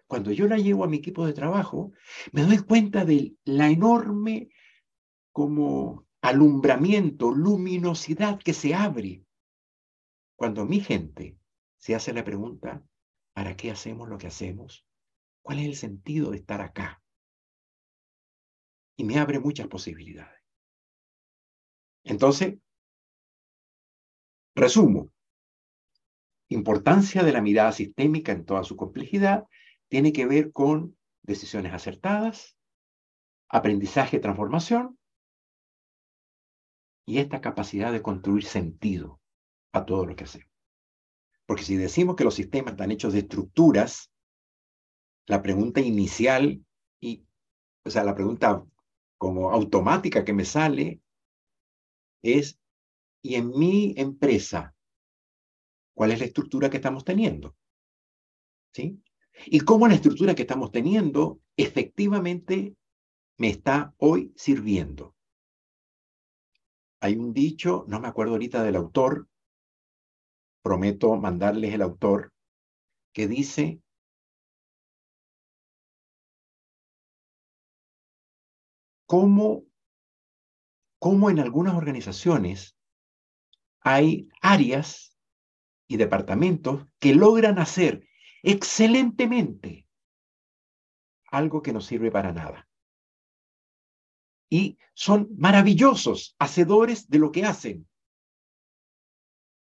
[0.06, 1.92] Cuando yo la llevo a mi equipo de trabajo,
[2.32, 4.48] me doy cuenta de la enorme
[5.30, 9.22] como alumbramiento, luminosidad que se abre
[10.36, 11.36] cuando mi gente
[11.76, 12.82] se hace la pregunta,
[13.34, 14.86] ¿para qué hacemos lo que hacemos?
[15.42, 17.02] ¿Cuál es el sentido de estar acá?
[18.96, 20.40] Y me abre muchas posibilidades.
[22.04, 22.54] Entonces,
[24.54, 25.10] resumo.
[26.48, 29.46] Importancia de la mirada sistémica en toda su complejidad
[29.88, 32.56] tiene que ver con decisiones acertadas,
[33.48, 34.98] aprendizaje, transformación
[37.06, 39.20] y esta capacidad de construir sentido
[39.72, 40.50] a todo lo que hacemos.
[41.46, 44.10] Porque si decimos que los sistemas están hechos de estructuras,
[45.26, 46.64] la pregunta inicial
[47.00, 47.24] y,
[47.84, 48.64] o sea, la pregunta
[49.18, 51.00] como automática que me sale
[52.22, 52.58] es,
[53.22, 54.74] ¿y en mi empresa
[55.94, 57.56] cuál es la estructura que estamos teniendo?
[58.74, 59.02] ¿Sí?
[59.46, 62.76] Y cómo la estructura que estamos teniendo efectivamente
[63.38, 65.14] me está hoy sirviendo.
[67.00, 69.28] Hay un dicho, no me acuerdo ahorita del autor,
[70.62, 72.32] prometo mandarles el autor,
[73.12, 73.82] que dice,
[79.06, 79.64] cómo,
[80.98, 82.76] cómo en algunas organizaciones
[83.82, 85.16] hay áreas
[85.86, 88.06] y departamentos que logran hacer
[88.42, 89.86] excelentemente
[91.30, 92.68] algo que no sirve para nada.
[94.50, 97.88] Y son maravillosos hacedores de lo que hacen,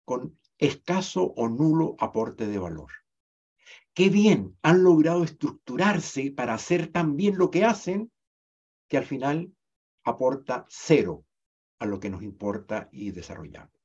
[0.04, 2.90] con escaso o nulo aporte de valor.
[3.94, 8.10] Qué bien han logrado estructurarse para hacer tan bien lo que hacen
[8.88, 9.54] que al final
[10.02, 11.24] aporta cero
[11.78, 13.84] a lo que nos importa y desarrollamos.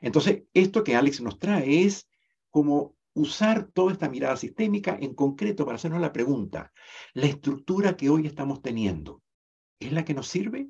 [0.00, 2.08] Entonces, esto que Alex nos trae es
[2.50, 6.72] como usar toda esta mirada sistémica en concreto para hacernos la pregunta,
[7.12, 9.22] ¿la estructura que hoy estamos teniendo
[9.78, 10.68] es la que nos sirve?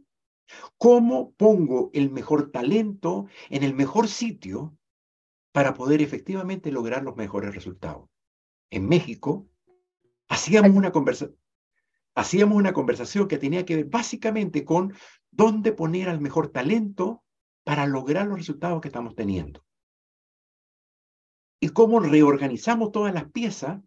[0.78, 4.76] ¿Cómo pongo el mejor talento en el mejor sitio
[5.52, 8.08] para poder efectivamente lograr los mejores resultados?
[8.70, 9.48] En México,
[10.28, 10.92] hacíamos una,
[12.14, 14.94] hacíamos una conversación que tenía que ver básicamente con
[15.30, 17.22] dónde poner al mejor talento
[17.64, 19.64] para lograr los resultados que estamos teniendo
[21.60, 23.80] y cómo reorganizamos todas las piezas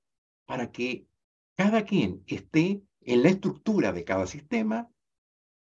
[0.46, 1.08] para que
[1.56, 4.90] cada quien esté en la estructura de cada sistema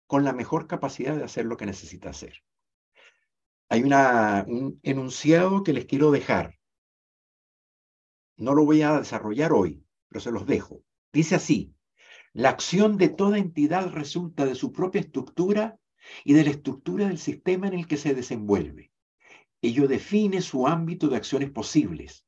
[0.08, 2.44] con la mejor capacidad de hacer lo que necesita hacer.
[3.70, 6.60] Hay un enunciado que les quiero dejar.
[8.36, 10.84] No lo voy a desarrollar hoy, pero se los dejo.
[11.14, 11.74] Dice así,
[12.34, 15.80] la acción de toda entidad resulta de su propia estructura
[16.24, 18.92] y de la estructura del sistema en el que se desenvuelve.
[19.62, 22.26] Ello define su ámbito de acciones posibles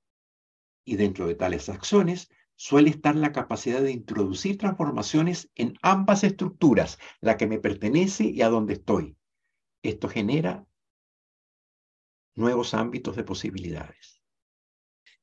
[0.85, 6.99] y dentro de tales acciones suele estar la capacidad de introducir transformaciones en ambas estructuras,
[7.21, 9.17] la que me pertenece y a donde estoy.
[9.81, 10.67] Esto genera
[12.35, 14.12] nuevos ámbitos de posibilidades.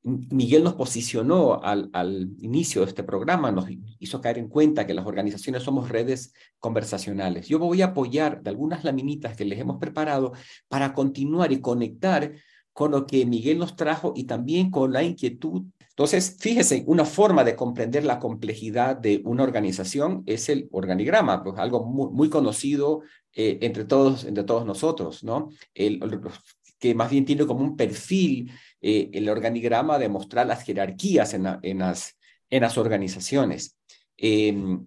[0.03, 1.91] Miguel nos posicionó al,
[2.39, 3.67] inicio de este programa, nos
[3.99, 7.49] hizo caer en cuenta que las organizaciones somos redes conversacionales.
[7.49, 10.33] Yo voy a apoyar de algunas laminitas que les hemos preparado
[10.69, 12.33] para continuar y conectar
[12.73, 15.65] con lo que Miguel nos trajo y también con la inquietud.
[15.91, 21.59] Entonces, fíjese, una forma de comprender la complejidad de una organización es el organigrama, pues
[21.59, 23.03] algo muy, conocido
[23.35, 25.51] eh, entre, todos, entre todos nosotros, ¿no?
[25.75, 28.51] Que más bien tiene como un perfil
[28.81, 31.45] eh, el organigrama de mostrar las jerarquías en,
[31.79, 33.77] las, organizaciones.
[34.17, 34.87] Em,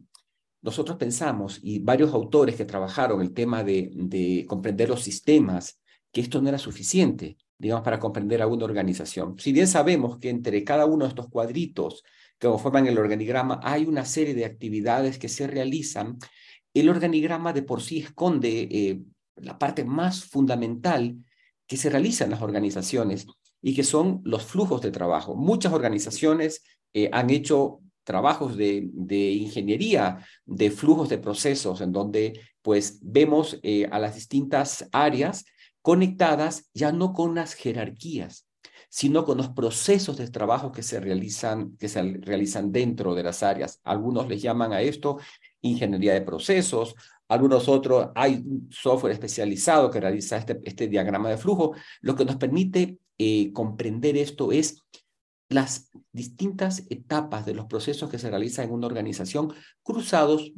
[0.62, 5.80] nosotros pensamos, y varios autores que trabajaron el tema de, de comprender los sistemas,
[6.12, 9.36] que esto no era suficiente, digamos, para comprender a una organización.
[9.40, 12.04] Si bien sabemos que entre cada uno de estos cuadritos
[12.38, 16.18] que forman el organigrama hay una serie de actividades que se realizan,
[16.74, 19.02] el organigrama de por sí esconde eh,
[19.36, 21.16] la parte más fundamental
[21.68, 23.28] que se realiza en las organizaciones
[23.64, 25.36] y que son los flujos de trabajo.
[25.36, 32.40] Muchas organizaciones eh, han hecho trabajos de, de, ingeniería de flujos de procesos en donde
[32.62, 35.46] pues vemos eh, a las distintas áreas
[35.82, 38.48] conectadas ya no con las jerarquías,
[38.90, 43.44] sino con los procesos de trabajo que se realizan, que se realizan dentro de las
[43.44, 43.80] áreas.
[43.84, 45.20] Algunos les llaman a esto
[45.62, 46.96] ingeniería de procesos,
[47.30, 51.74] algunos otros, hay software especializado que realiza este, este diagrama de flujo.
[52.02, 54.84] Lo que nos permite eh, comprender esto es
[55.50, 60.52] las distintas etapas de los procesos que se realizan en una organización cruzados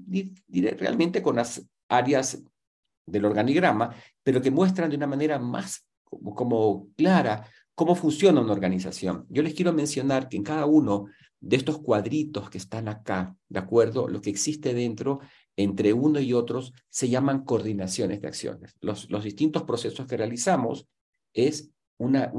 [0.78, 2.42] realmente con las áreas
[3.06, 9.26] del organigrama, pero que muestran de una manera más como, clara cómo funciona una organización.
[9.30, 11.08] Yo les quiero mencionar que en cada uno
[11.42, 14.08] de estos cuadritos que están acá, ¿de acuerdo?
[14.08, 15.20] Lo que existe dentro
[15.58, 18.76] entre uno y otros se llaman coordinaciones de acciones.
[18.82, 20.88] Los, los distintos procesos que realizamos
[21.34, 22.32] es, una,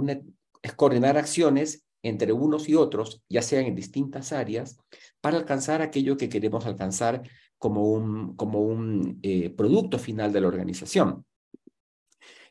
[0.63, 4.79] es coordinar acciones entre unos y otros, ya sean en distintas áreas,
[5.21, 7.23] para alcanzar aquello que queremos alcanzar
[7.59, 11.25] como un, como un eh, producto final de la organización.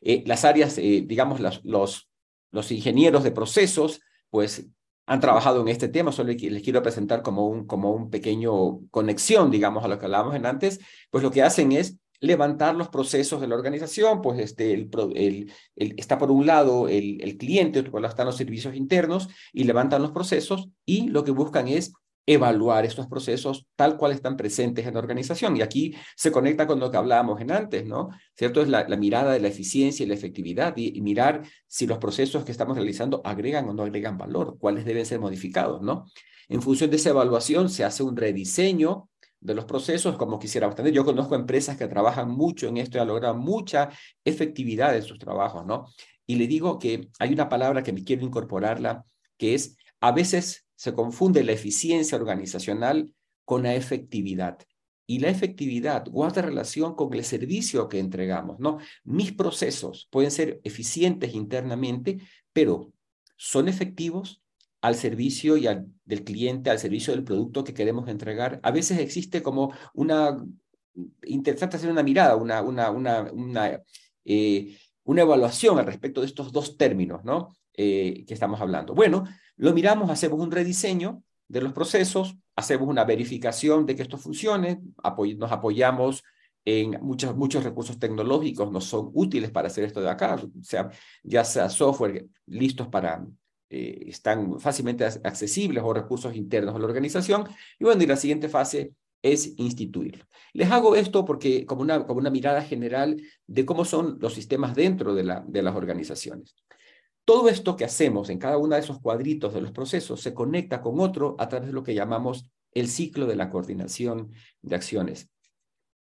[0.02, 2.08] Eh, las áreas, eh, digamos, los,
[2.50, 4.66] los ingenieros de procesos, pues
[5.06, 9.50] han trabajado en este tema, solo les quiero presentar como un, como un pequeño conexión,
[9.50, 13.40] digamos, a lo que hablábamos en antes, pues lo que hacen es levantar los procesos
[13.40, 18.26] de la organización, pues este, el, está por un lado el, cliente, otro lado están
[18.26, 21.92] los servicios internos y levantan los procesos y lo que buscan es
[22.28, 25.56] evaluar estos procesos tal cual están presentes en la organización.
[25.56, 28.08] Y aquí se conecta con lo que hablábamos en antes, ¿no?
[28.36, 28.62] ¿Cierto?
[28.62, 31.98] Es la, la mirada de la eficiencia y la efectividad y, y, mirar si los
[31.98, 36.06] procesos que estamos realizando agregan o no agregan valor, cuáles deben ser modificados, ¿no?
[36.48, 39.08] En función de esa evaluación se hace un rediseño
[39.40, 40.92] de los procesos como quisiéramos tener.
[40.92, 43.90] Yo conozco empresas que trabajan mucho en esto y han logrado mucha
[44.24, 45.86] efectividad en sus trabajos, ¿no?
[46.26, 49.04] Y le digo que hay una palabra que me quiero incorporarla,
[49.38, 54.58] que es a veces se confunde la eficiencia organizacional con la efectividad.
[55.08, 58.78] Y la efectividad guarda relación con el servicio que entregamos, ¿no?
[59.04, 62.18] Mis procesos pueden ser eficientes internamente,
[62.52, 62.92] pero
[63.36, 64.42] son efectivos
[64.80, 68.60] al servicio y al, del cliente, al servicio del producto que queremos entregar.
[68.62, 70.44] A veces existe como una,
[71.24, 73.80] interesante hacer una mirada, una, una, una, una,
[74.24, 77.48] eh, una evaluación al respecto de estos dos términos, ¿no?
[77.74, 78.94] Eh, que estamos hablando.
[78.94, 79.24] Bueno,
[79.56, 84.80] lo miramos, hacemos un rediseño de los procesos, hacemos una verificación de que esto funcione,
[85.02, 86.22] apoy nos apoyamos
[86.64, 90.90] en muchos, muchos recursos tecnológicos, nos son útiles para hacer esto de acá, o sea,
[91.22, 93.24] ya sea software listos para,
[93.68, 97.44] eh, están fácilmente accesibles o recursos internos de la organización.
[97.78, 100.24] Y bueno, y la siguiente fase es instituirlo.
[100.52, 104.74] Les hago esto porque como una, como una mirada general de cómo son los sistemas
[104.74, 106.54] dentro de, la, de las organizaciones.
[107.24, 110.80] Todo esto que hacemos en cada uno de esos cuadritos de los procesos se conecta
[110.80, 114.30] con otro a través de lo que llamamos el ciclo de la coordinación
[114.62, 115.28] de acciones.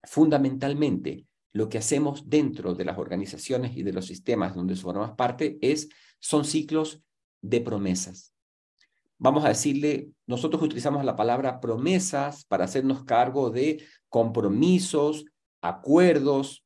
[0.02, 5.56] Fundamentalmente, lo que hacemos dentro de las organizaciones y de los sistemas donde formamos parte
[5.62, 7.02] es, son ciclos
[7.44, 8.34] de promesas.
[9.18, 15.24] Vamos a decirle, nosotros utilizamos la palabra promesas para hacernos cargo de compromisos,
[15.60, 16.64] acuerdos,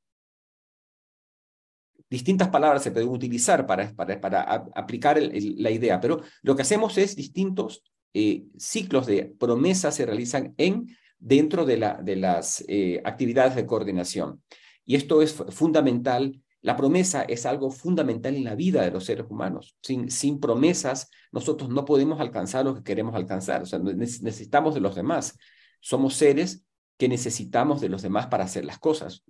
[2.11, 4.43] distintas palabras se pueden utilizar para, para,
[4.75, 10.55] aplicar la idea, pero lo que hacemos es distintos eh, ciclos de promesas se realizan
[10.57, 14.43] en, dentro de, la, de las eh, actividades de coordinación.
[14.87, 16.41] Y esto es fundamental.
[16.61, 19.77] La promesa es algo fundamental en la vida de los seres humanos.
[19.83, 23.63] Sin, sin promesas, nosotros no podemos alcanzar lo que queremos alcanzar.
[23.63, 25.39] O sea, necesitamos de los demás.
[25.81, 26.65] Somos seres
[26.97, 29.25] que necesitamos de los demás para hacer las cosas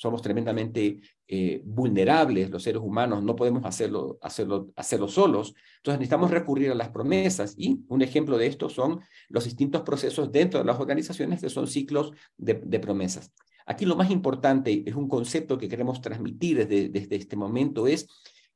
[0.00, 5.54] somos tremendamente eh, vulnerables los seres humanos, no podemos hacerlo, hacerlo, hacerlo solos.
[5.76, 10.32] Entonces necesitamos recurrir a las promesas y un ejemplo de esto son los distintos procesos
[10.32, 13.30] dentro de las organizaciones que son ciclos de, de promesas.
[13.70, 18.08] Aquí lo más importante es un concepto que queremos transmitir desde, este momento es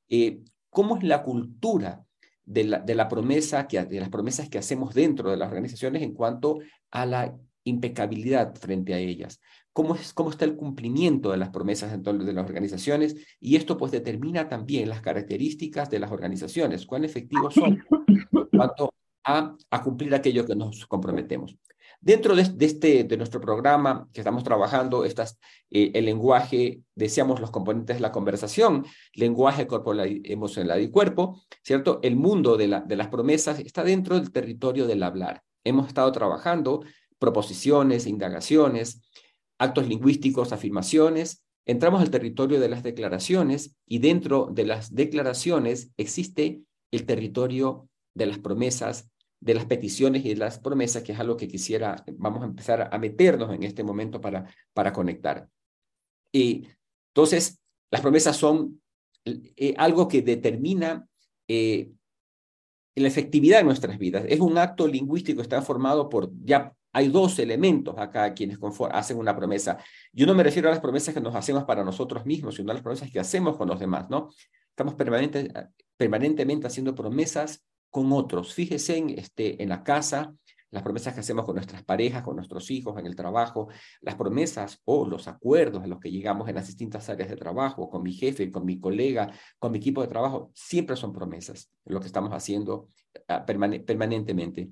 [0.09, 2.05] eh, cómo es la cultura
[2.44, 6.59] de la, promesa, que, de las promesas que hacemos dentro de las organizaciones en cuanto
[6.90, 9.40] a la impecabilidad frente a ellas
[9.72, 13.77] cómo, es, cómo está el cumplimiento de las promesas dentro de las organizaciones y esto
[13.77, 20.12] pues determina también las características de las organizaciones, cuán efectivos son en cuanto a cumplir
[20.12, 21.57] aquello que nos comprometemos.
[22.05, 25.38] Dentro de, este, de nuestro programa que estamos trabajando, estas,
[25.71, 32.01] eh, el lenguaje, deseamos los componentes de la conversación, lenguaje corporal, emocional y cuerpo, ¿cierto?
[32.03, 35.43] El mundo de, la, de las promesas está dentro del territorio del hablar.
[35.64, 36.85] Hemos estado trabajando
[37.19, 39.01] proposiciones, indagaciones,
[39.59, 46.61] actos lingüísticos, afirmaciones, entramos al territorio de las declaraciones y dentro de las declaraciones existe
[46.90, 49.11] el territorio de las promesas,
[49.44, 52.88] de las peticiones y de las promesas, que es algo que quisiera, vamos a empezar
[52.90, 55.46] a meternos en este momento para, para conectar.
[56.33, 56.66] Y
[57.09, 58.80] entonces, las promesas son
[59.26, 61.07] eh, algo que determina
[61.46, 61.90] eh,
[62.94, 64.24] la efectividad de nuestras vidas.
[64.26, 68.59] Es un acto lingüístico, está formado por ya hay dos elementos acá quienes
[68.92, 69.76] hacen una promesa.
[70.12, 72.74] Yo no me refiero a las promesas que nos hacemos para nosotros mismos, sino a
[72.74, 74.30] las promesas que hacemos con los demás, ¿no?
[74.70, 75.53] Estamos permanente,
[75.99, 77.62] permanentemente haciendo promesas
[77.95, 78.53] con otros.
[78.55, 80.34] Fíjese en, este, en la casa,
[80.72, 83.68] las promesas que hacemos con nuestras parejas, con nuestros hijos, en el trabajo,
[84.01, 87.88] las promesas o los acuerdos a los que llegamos en las distintas áreas de trabajo,
[87.88, 92.01] con mi jefe, con mi colega, con mi equipo de trabajo, siempre son promesas, lo
[92.01, 92.88] que estamos haciendo
[93.28, 94.70] ah, permanentemente.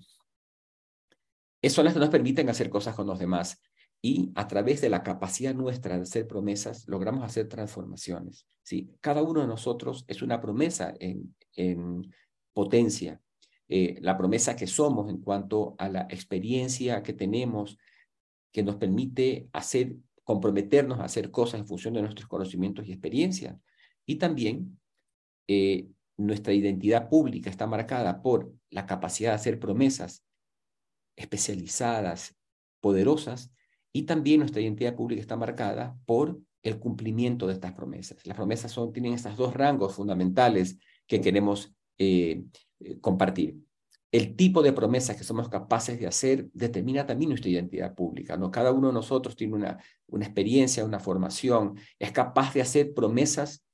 [1.69, 3.63] Son las que nos permiten hacer cosas con los demás.
[4.05, 8.49] Y a través de la capacidad nuestra de hacer promesas, logramos hacer transformaciones.
[8.65, 8.91] ¿sí?
[9.01, 12.13] Cada uno de nosotros es una promesa en, en
[12.53, 13.21] potencia.
[13.69, 17.79] eh, la promesa que somos en cuanto a la experiencia que tenemos
[18.53, 23.57] que nos permite hacer, comprometernos a hacer cosas en función de nuestros conocimientos y experiencias.
[24.05, 24.79] Y también
[25.49, 25.89] eh,
[26.19, 30.23] nuestra identidad pública está marcada por la capacidad de hacer promesas
[31.17, 32.37] especializadas,
[32.81, 33.53] poderosas,
[33.93, 38.25] y también nuestra identidad pública está marcada por el cumplimiento de estas promesas.
[38.27, 42.43] Las promesas tienen estos dos rangos fundamentales que queremos eh,
[42.81, 43.57] eh, compartir.
[44.11, 48.37] El tipo de promesas que somos capaces de hacer determina también nuestra identidad pública.
[48.37, 48.51] ¿no?
[48.51, 49.79] Cada uno de nosotros tiene una,
[50.09, 53.65] una experiencia, una formación, es capaz de hacer promesas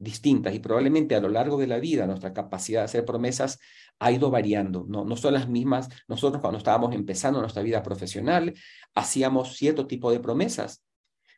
[0.00, 3.58] distintas y probablemente a lo largo de la vida nuestra capacidad de hacer promesas
[3.98, 5.88] ha ido variando, no, no son las mismas.
[6.08, 8.54] Nosotros cuando estábamos empezando nuestra vida profesional
[8.94, 10.82] hacíamos cierto tipo de promesas.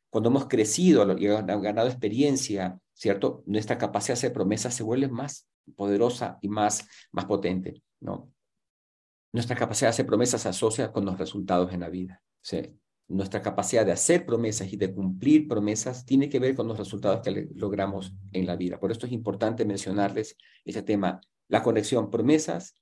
[0.08, 3.42] Cuando hemos crecido y ganado experiencia, ¿cierto?
[3.46, 8.32] Nuestra capacidad de hacer promesas se vuelve más poderosa y más, más potente, ¿no?
[9.32, 12.22] Nuestra capacidad de hacer promesas se asocia con los resultados en la vida.
[13.08, 17.22] Nuestra capacidad de hacer promesas y de cumplir promesas tiene que ver con los resultados
[17.22, 18.78] que logramos en la vida.
[18.78, 22.76] Por esto es importante mencionarles ese tema, la conexión promesas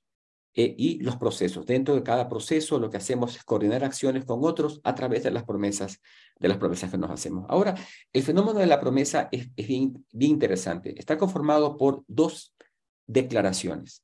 [0.53, 1.65] eh, y los procesos.
[1.65, 5.31] Dentro de cada proceso lo que hacemos es coordinar acciones con otros a través de
[5.31, 5.99] las promesas,
[6.41, 7.45] de las promesas que nos hacemos.
[7.49, 7.75] Ahora,
[8.11, 10.95] el fenómeno de la promesa es, bien interesante.
[10.97, 12.55] Está conformado por dos
[13.07, 14.03] declaraciones.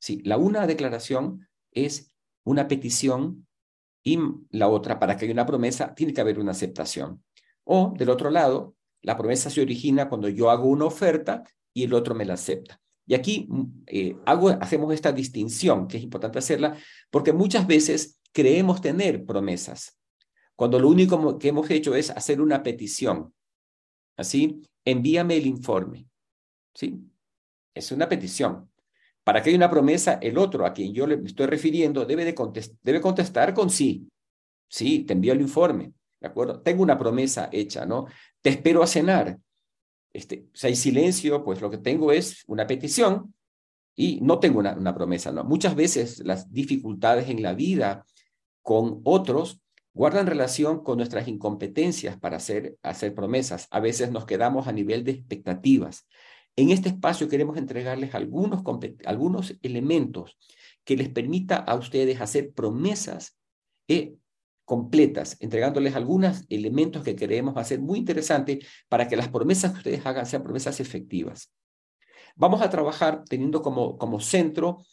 [0.00, 2.12] Sí, la una declaración es
[2.44, 3.46] una petición
[4.02, 4.18] y
[4.50, 7.22] la otra, para que haya una promesa, tiene que haber una aceptación.
[7.64, 11.92] O, del otro lado, la promesa se origina cuando yo hago una oferta y el
[11.92, 12.80] otro me la acepta.
[13.06, 16.76] Y aquí mm, eh, hago, hacemos esta distinción, que es importante hacerla,
[17.10, 19.95] porque muchas veces creemos tener promesas,
[20.56, 23.32] cuando lo único que hemos hecho es hacer una petición.
[24.16, 26.08] Así, envíame el informe.
[26.74, 26.98] ¿Sí?
[27.74, 28.70] Es una petición.
[29.22, 32.34] Para que haya una promesa, el otro a quien yo le estoy refiriendo debe, de
[32.82, 34.08] debe contestar con sí.
[34.68, 35.92] Sí, te envío el informe.
[36.18, 36.62] ¿De acuerdo?
[36.62, 38.06] Tengo una promesa hecha, ¿no?
[38.40, 39.38] Te espero a cenar.
[40.12, 43.34] Este, si hay silencio, pues lo que tengo es una petición
[43.94, 45.44] y no tengo una, una promesa, ¿no?
[45.44, 48.06] Muchas veces las dificultades en la vida
[48.62, 49.60] con otros
[49.96, 53.66] guardan relación con nuestras incompetencias para hacer, hacer promesas.
[53.70, 56.06] A veces nos quedamos a nivel de expectativas.
[56.54, 58.62] En este espacio queremos entregarles algunos,
[59.06, 60.36] algunos elementos
[60.84, 63.38] que les permita a ustedes hacer promesas
[63.88, 64.16] eh,
[64.66, 70.04] completas, entregándoles algunos elementos que queremos hacer muy interesantes para que las promesas que ustedes
[70.04, 71.54] hagan sean promesas efectivas.
[72.34, 74.84] Vamos a trabajar teniendo como, como centro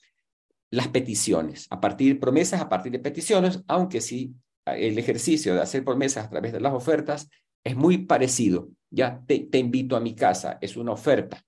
[0.70, 4.34] las peticiones, a partir de promesas, a partir de peticiones, aunque sí
[4.66, 7.30] el ejercicio de hacer promesas a través de las ofertas
[7.64, 8.70] es muy parecido.
[8.90, 11.44] Ya te invito a mi casa, es una oferta.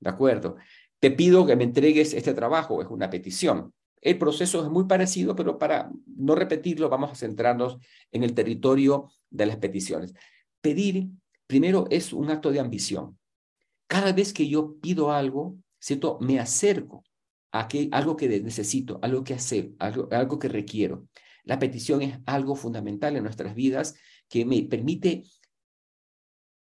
[0.00, 0.56] ¿De acuerdo?
[1.00, 3.72] Te pido que me entregues este trabajo, es una petición.
[4.00, 7.78] El proceso es muy parecido, pero para no repetirlo, vamos a centrarnos
[8.12, 10.14] en el territorio de las peticiones.
[10.60, 11.08] Pedir,
[11.46, 13.18] primero, es un acto de ambición.
[13.86, 16.18] Cada vez que yo pido algo, ¿cierto?
[16.20, 17.04] Me acerco
[17.52, 21.06] a que, algo que necesito, algo que hacer, algo, algo que requiero.
[21.48, 23.94] La petición es algo fundamental en nuestras vidas
[24.28, 25.24] que me permite,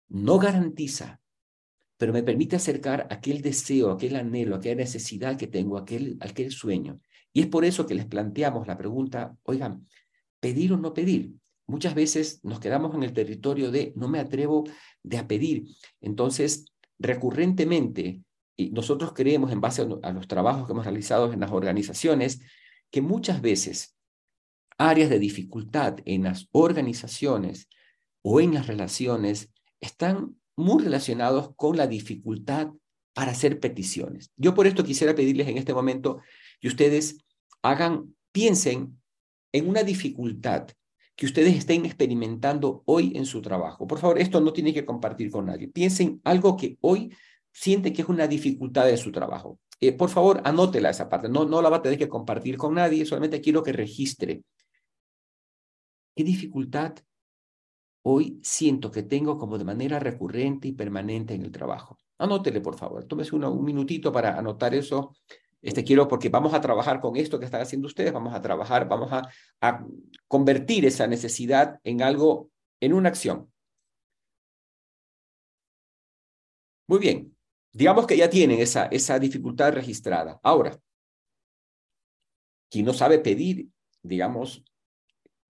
[0.08, 1.20] no garantiza,
[1.98, 6.98] pero me permite acercar aquel deseo, aquel anhelo, aquella necesidad que tengo, aquel, aquel sueño.
[7.30, 9.86] Y es por eso que les planteamos la pregunta, oigan,
[10.40, 11.34] ¿pedir o no pedir?
[11.66, 14.64] Muchas veces nos quedamos en el territorio de no me atrevo
[15.02, 15.64] de a pedir.
[16.00, 18.22] Entonces, recurrentemente,
[18.56, 22.40] y nosotros creemos en base a los trabajos que hemos realizado en las organizaciones,
[22.90, 23.99] que muchas veces
[24.80, 27.68] áreas de dificultad en las organizaciones
[28.22, 32.68] o en las relaciones están muy relacionados con la dificultad
[33.12, 34.30] para hacer peticiones.
[34.36, 36.20] Yo por esto quisiera pedirles en este momento
[36.60, 37.18] que ustedes
[37.60, 38.98] hagan, piensen
[39.52, 40.68] en una dificultad
[41.14, 43.86] que ustedes estén experimentando hoy en su trabajo.
[43.86, 45.68] Por favor, esto no tiene que compartir con nadie.
[45.68, 47.12] Piensen algo que hoy
[47.52, 49.58] sienten que es una dificultad de su trabajo.
[49.78, 51.28] Eh, por favor, anótela esa parte.
[51.28, 54.42] No, no la va a tener que compartir con nadie, solamente quiero que registre.
[56.14, 56.94] ¿Qué dificultad
[58.02, 61.98] hoy siento que tengo como de manera recurrente y permanente en el trabajo.
[62.18, 63.04] Anótele, por favor.
[63.04, 65.14] Tómese un minutito para anotar eso.
[65.62, 68.88] Este quiero porque vamos a trabajar con esto que están haciendo ustedes, vamos a trabajar,
[68.88, 69.86] vamos a,
[70.26, 72.50] convertir esa necesidad en algo,
[72.80, 73.52] en una acción.
[76.86, 77.36] Muy bien,
[77.72, 80.40] digamos que ya tienen esa, esa dificultad registrada.
[80.42, 80.78] Ahora,
[82.70, 83.68] quien no sabe pedir,
[84.02, 84.64] digamos,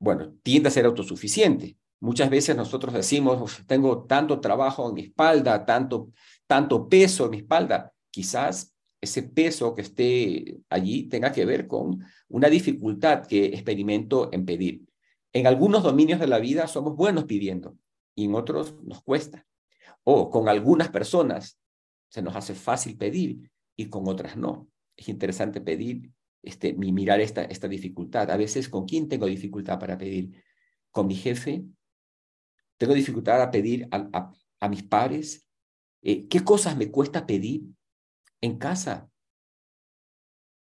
[0.01, 1.76] bueno, tiende a ser autosuficiente.
[2.01, 6.11] Muchas veces nosotros decimos, tengo tanto trabajo en mi espalda, tanto,
[6.46, 7.92] tanto peso en mi espalda.
[8.11, 14.46] Quizás ese peso que esté allí tenga que ver con una dificultad que experimento en
[14.46, 14.86] pedir.
[15.32, 17.76] En algunos dominios de la vida somos buenos pidiendo
[18.14, 19.46] y en otros nos cuesta.
[20.03, 21.59] O con algunas personas
[22.09, 24.66] se nos hace fácil pedir y con otras no.
[24.96, 26.11] Es interesante pedir,
[26.43, 28.30] este, mirar esta, esta dificultad.
[28.30, 30.43] A veces, ¿con quién tengo dificultad para pedir?
[30.91, 31.64] ¿Con mi jefe?
[32.78, 35.47] ¿Tengo dificultad a pedir a, mis pares?
[36.03, 37.64] Eh, ¿Qué cosas me cuesta pedir
[38.41, 39.11] en casa?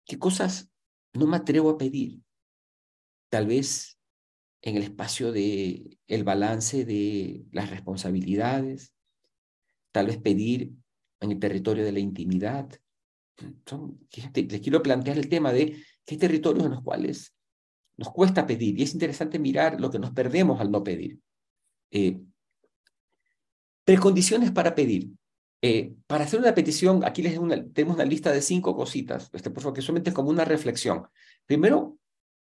[0.07, 0.71] ¿Qué cosas
[1.13, 2.23] no me atrevo a pedir?
[3.29, 4.01] Tal vez
[4.63, 8.95] en el espacio de el balance de las responsabilidades,
[9.93, 10.73] tal vez pedir
[11.21, 12.71] en el territorio de la intimidad.
[14.35, 17.35] Les quiero plantear el tema de que hay territorios en los cuales
[17.97, 21.19] nos cuesta pedir y es interesante mirar lo que nos perdemos al no pedir.
[21.91, 22.21] Eh,
[23.85, 25.11] precondiciones para pedir.
[25.63, 27.35] Eh, para hacer una petición, aquí les
[27.73, 31.07] tenemos una lista de cinco cositas, este, por favor, que solamente es como una reflexión.
[31.47, 31.99] Primero,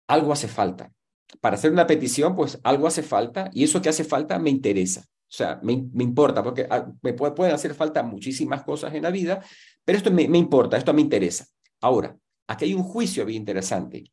[0.09, 0.93] algo hace falta.
[1.41, 5.05] Para hacer una petición, pues algo hace falta y eso que hace falta me interesa.
[5.29, 9.11] O sea, me, me importa, porque ah, me pueden hacer falta muchísimas cosas en la
[9.11, 9.45] vida,
[9.85, 11.47] pero esto me, me importa, esto me interesa.
[11.83, 12.17] Ahora,
[12.47, 14.11] aquí hay un juicio bien interesante.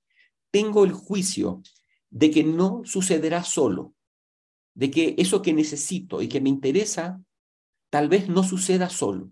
[0.51, 1.61] Tengo el juicio
[2.09, 3.93] de que no sucederá solo,
[4.73, 7.21] de que eso que necesito y que me interesa
[7.89, 9.31] tal vez no suceda solo.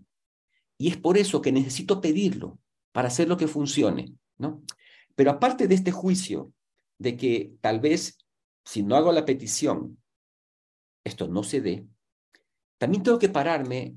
[0.78, 2.58] Y es por eso que necesito pedirlo
[2.92, 4.62] para hacer lo que funcione, ¿no?
[5.14, 6.52] Pero aparte de este juicio
[6.98, 8.18] de que tal vez
[8.64, 9.98] si no hago la petición,
[11.04, 11.86] esto no se dé,
[12.78, 13.96] también tengo que pararme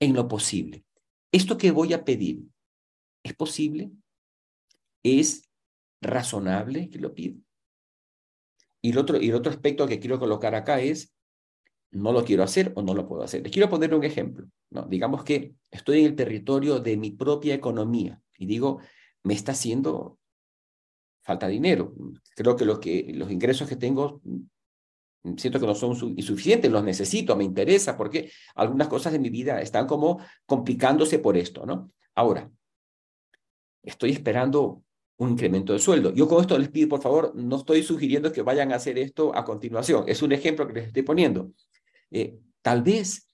[0.00, 0.84] en lo posible.
[1.32, 2.42] Esto que voy a pedir,
[3.22, 3.90] ¿es posible?
[5.02, 5.50] ¿Es
[6.00, 7.40] razonable que lo pido?
[8.82, 11.14] Y el otro, y el otro aspecto que quiero colocar acá es,
[11.90, 13.42] no lo quiero hacer o no lo puedo hacer.
[13.42, 14.46] Les quiero poner un ejemplo.
[14.70, 14.82] ¿no?
[14.82, 18.80] Digamos que estoy en el territorio de mi propia economía y digo,
[19.22, 20.18] me está haciendo
[21.22, 21.94] falta dinero.
[22.36, 24.20] Creo que, que los ingresos que tengo
[25.36, 29.60] siento que no son insuficientes, los necesito, me interesa, porque algunas cosas de mi vida
[29.60, 31.92] están como complicándose por esto, ¿no?
[32.14, 32.50] Ahora,
[33.82, 34.82] estoy esperando
[35.16, 36.12] un incremento de sueldo.
[36.12, 39.34] Yo con esto les pido, por favor, no estoy sugiriendo que vayan a hacer esto
[39.34, 40.04] a continuación.
[40.06, 41.52] Es un ejemplo que les estoy poniendo.
[42.10, 43.26] Eh, tal vez,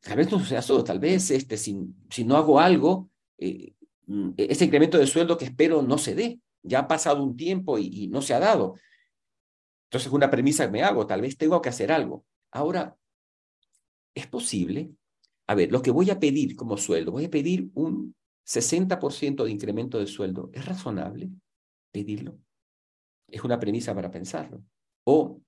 [0.00, 1.78] tal vez no sea eso, tal vez este, si,
[2.10, 3.74] si no hago algo, eh,
[4.06, 6.40] mm, ese incremento de sueldo que espero no se dé.
[6.62, 8.74] Ya ha pasado un tiempo y no se ha dado.
[9.86, 12.24] Entonces, una premisa que me hago, tal vez tengo que hacer algo.
[12.50, 12.96] Ahora,
[14.14, 14.90] ¿es posible?
[15.46, 18.14] A ver, lo que voy a pedir como sueldo, voy a pedir un
[18.44, 20.50] 60% de incremento de sueldo.
[20.52, 21.30] ¿Es razonable
[21.92, 22.38] pedirlo?
[23.28, 24.62] Es una premisa para pensarlo.
[25.04, 25.40] O,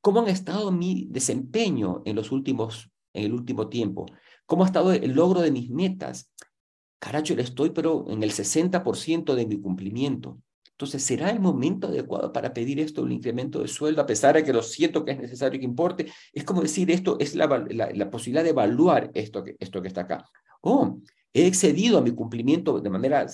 [0.00, 4.06] ¿cómo han estado mi desempeño en los últimos, en el último tiempo?
[4.44, 6.30] ¿Cómo ha estado el logro de mis metas?
[6.98, 10.38] Caracho, le estoy, pero en el 60% de mi cumplimiento.
[10.80, 14.42] Entonces, ¿será el momento adecuado para pedir esto, un incremento de sueldo, a pesar de
[14.42, 16.10] que lo siento que es necesario que importe?
[16.32, 20.00] Es como decir, esto es la, la, posibilidad de evaluar esto que, esto que está
[20.00, 20.24] acá.
[20.62, 20.98] Oh,
[21.34, 23.26] he excedido a mi cumplimiento de manera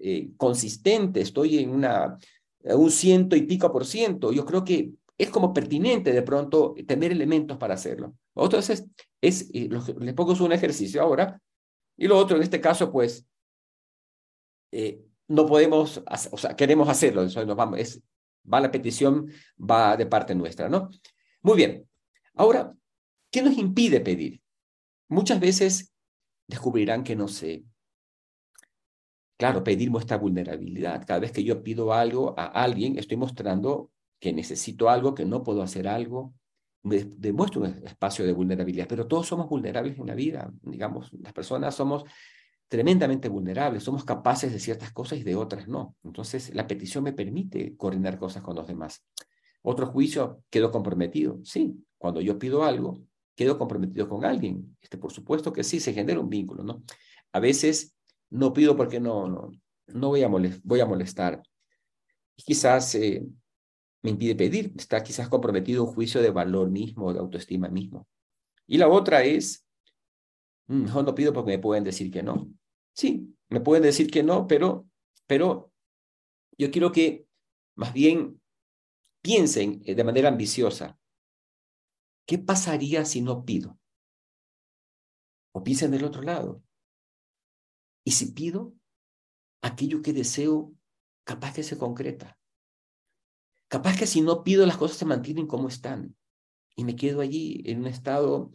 [0.00, 2.16] eh, consistente, estoy en una,
[2.62, 4.32] un ciento y pico por ciento.
[4.32, 8.14] Yo creo que es como pertinente de pronto tener elementos para hacerlo.
[8.34, 8.86] Entonces,
[9.20, 9.68] es, eh,
[10.00, 11.38] les pongo un ejercicio ahora.
[11.98, 13.26] Y lo otro, en este caso, pues,
[14.72, 18.02] eh, no podemos, o sea, queremos hacerlo, eso nos vamos, es,
[18.52, 20.90] va la petición, va de parte nuestra, ¿no?
[21.42, 21.88] Muy bien.
[22.34, 22.74] Ahora,
[23.30, 24.42] ¿qué nos impide pedir?
[25.08, 25.94] Muchas veces
[26.46, 27.64] descubrirán que no sé.
[29.36, 31.04] Claro, pedir muestra vulnerabilidad.
[31.06, 35.42] Cada vez que yo pido algo a alguien, estoy mostrando que necesito algo, que no
[35.42, 36.34] puedo hacer algo.
[36.82, 40.52] Me demuestro un espacio de vulnerabilidad, pero todos somos vulnerables en la vida.
[40.62, 42.04] Digamos, las personas somos
[42.68, 45.96] tremendamente vulnerables, somos capaces de ciertas cosas y de otras no.
[46.02, 49.04] Entonces, la petición me permite coordinar cosas con los demás.
[49.62, 51.40] Otro juicio, quedo comprometido.
[51.44, 52.98] Sí, cuando yo pido algo,
[53.34, 54.76] quedo comprometido con alguien.
[54.80, 56.82] Este, por supuesto que sí, se genera un vínculo, ¿no?
[57.32, 57.94] A veces
[58.30, 59.52] no pido porque no, no,
[59.86, 61.42] no voy, a molestar.
[62.36, 63.24] Y quizás eh,
[64.02, 68.06] me impide pedir, está quizás comprometido un juicio de valor mismo, de autoestima mismo.
[68.66, 69.63] Y la otra es
[70.66, 72.48] Mm, no pido porque me pueden decir que no.
[72.92, 74.88] Sí, me pueden decir que no, pero,
[75.26, 75.72] pero
[76.56, 77.26] yo quiero que
[77.74, 78.40] más bien
[79.22, 80.98] piensen eh, de manera ambiciosa.
[82.26, 83.78] ¿Qué pasaría si no pido?
[85.52, 86.62] O piensen del otro lado.
[88.04, 88.74] ¿Y si pido?
[89.62, 90.74] Aquello que deseo,
[91.24, 92.38] capaz que se concreta.
[93.68, 96.16] Capaz que si no pido, las cosas se mantienen como están.
[96.76, 98.50] Y me quedo allí en un estado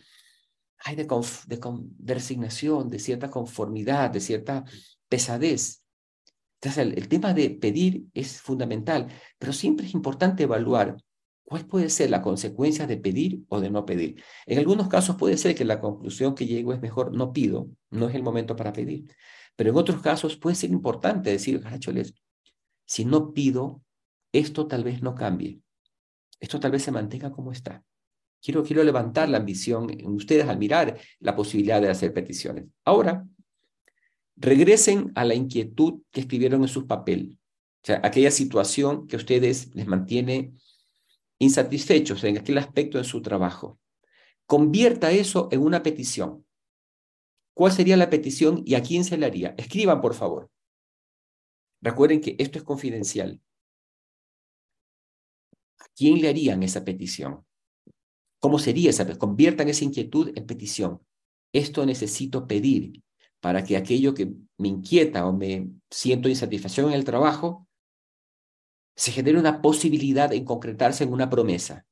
[0.84, 4.63] hay de, resignación, de cierta conformidad, de cierta
[5.07, 5.84] pesadez.
[6.61, 9.07] Entonces, el, tema de pedir es fundamental,
[9.38, 10.97] pero siempre es importante evaluar
[11.43, 14.21] cuál puede ser la consecuencia de pedir o de no pedir.
[14.45, 18.07] En algunos casos puede ser que la conclusión que llego es mejor no pido, no
[18.07, 19.07] es el momento para pedir.
[19.55, 22.13] Pero en otros casos puede ser importante decir, caracholes,
[22.86, 23.82] si no pido,
[24.32, 25.61] esto tal vez no cambie.
[26.39, 27.84] Esto tal vez se mantenga como está.
[28.41, 32.65] Quiero, levantar la ambición en ustedes al mirar la posibilidad de hacer peticiones.
[32.85, 33.25] Ahora,
[34.37, 37.37] regresen a la inquietud que escribieron en su papel.
[37.83, 40.53] O sea, aquella situación que a ustedes les mantiene
[41.37, 43.79] insatisfechos en aquel aspecto en su trabajo.
[44.45, 46.45] Convierta eso en una petición.
[47.53, 49.53] ¿Cuál sería la petición y a quién se la haría?
[49.57, 50.49] Escriban, por favor.
[51.81, 53.41] Recuerden que esto es confidencial.
[55.79, 57.45] ¿A quién le harían esa petición?
[58.39, 59.05] ¿Cómo sería esa?
[59.17, 61.01] Conviertan esa inquietud en petición.
[61.53, 63.03] Esto necesito pedir
[63.39, 67.67] para que aquello que me inquieta o me siento insatisfacción en el trabajo
[68.95, 71.85] se genere una posibilidad en concretarse en una promesa.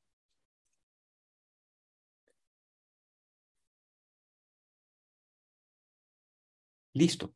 [6.93, 7.33] Listo.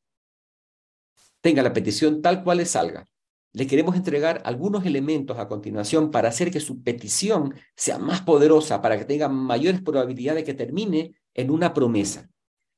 [1.41, 3.10] Tenga la petición tal cual le salga.
[3.53, 8.81] Le queremos entregar algunos elementos a continuación para hacer que su petición sea más poderosa,
[8.81, 12.29] para que tenga mayores probabilidades de que termine en una promesa.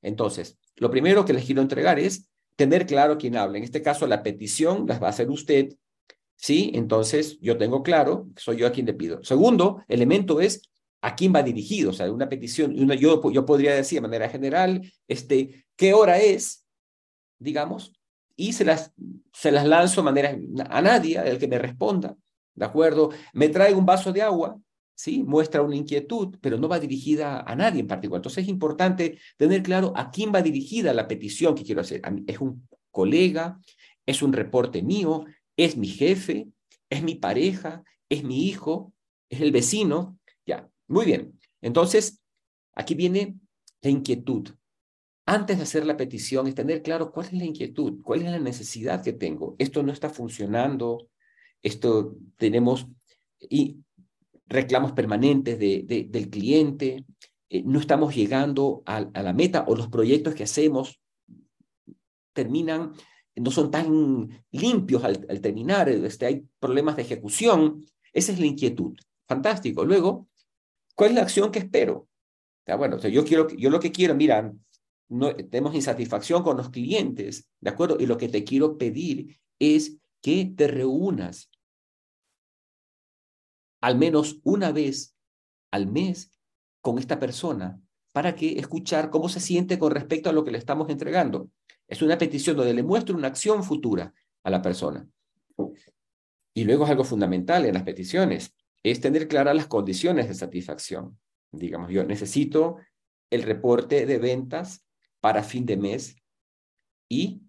[0.01, 3.57] Entonces, lo primero que les quiero entregar es tener claro quién habla.
[3.57, 5.75] En este caso, la petición las va a hacer usted,
[6.35, 6.71] ¿sí?
[6.73, 9.23] Entonces, yo tengo claro, soy yo a quien le pido.
[9.23, 10.69] Segundo elemento es
[11.01, 14.81] a quién va dirigido, o sea, una petición, yo, yo podría decir de manera general,
[15.07, 16.63] este, ¿qué hora es?
[17.43, 17.92] digamos,
[18.35, 18.91] y se las,
[19.33, 20.37] se las lanzo a, manera,
[20.69, 22.15] a nadie, al que me responda,
[22.55, 23.11] ¿de acuerdo?
[23.33, 24.59] Me trae un vaso de agua,
[24.95, 25.23] ¿sí?
[25.23, 28.19] Muestra una inquietud, pero no va dirigida a nadie en particular.
[28.19, 32.01] Entonces es importante tener claro a quién va dirigida la petición que quiero hacer.
[32.27, 33.59] ¿Es un colega?
[34.05, 35.25] ¿Es un reporte mío?
[35.55, 36.47] ¿Es mi jefe?
[36.89, 37.83] ¿Es mi pareja?
[38.09, 38.93] ¿Es mi hijo?
[39.29, 40.17] ¿Es el vecino?
[40.45, 41.39] Ya, muy bien.
[41.61, 42.21] Entonces,
[42.73, 43.37] aquí viene
[43.81, 44.49] la inquietud
[45.25, 48.39] antes de hacer la petición es tener claro cuál es la inquietud, cuál es la
[48.39, 49.55] necesidad que tengo.
[49.57, 51.07] Esto no está funcionando,
[51.61, 52.87] esto tenemos
[53.39, 53.77] y
[54.47, 57.05] reclamos permanentes de, del cliente,
[57.49, 60.99] eh, no estamos llegando a, la meta o los proyectos que hacemos
[62.33, 62.93] terminan,
[63.35, 67.85] no son tan limpios al, terminar, este, hay problemas de ejecución.
[68.11, 68.95] Esa es la inquietud.
[69.27, 69.85] Fantástico.
[69.85, 70.27] Luego,
[70.95, 72.07] ¿cuál es la acción que espero?
[72.77, 74.53] bueno, yo, quiero, yo lo que quiero, mira,
[75.09, 77.97] no, tenemos insatisfacción con los clientes, ¿de acuerdo?
[77.99, 81.49] Y lo que te quiero pedir es que te reúnas
[83.81, 85.15] al menos una vez
[85.71, 86.31] al mes
[86.81, 87.81] con esta persona
[88.13, 91.49] para que escuchar cómo se siente con respecto a lo que le estamos entregando.
[91.87, 95.07] Es una petición donde le muestro una acción futura a la persona.
[96.53, 101.19] Y luego es algo fundamental en las peticiones, es tener claras las condiciones de satisfacción.
[101.51, 102.77] Digamos, yo necesito
[103.29, 104.85] el reporte de ventas
[105.23, 106.17] para fin de mes
[107.09, 107.39] y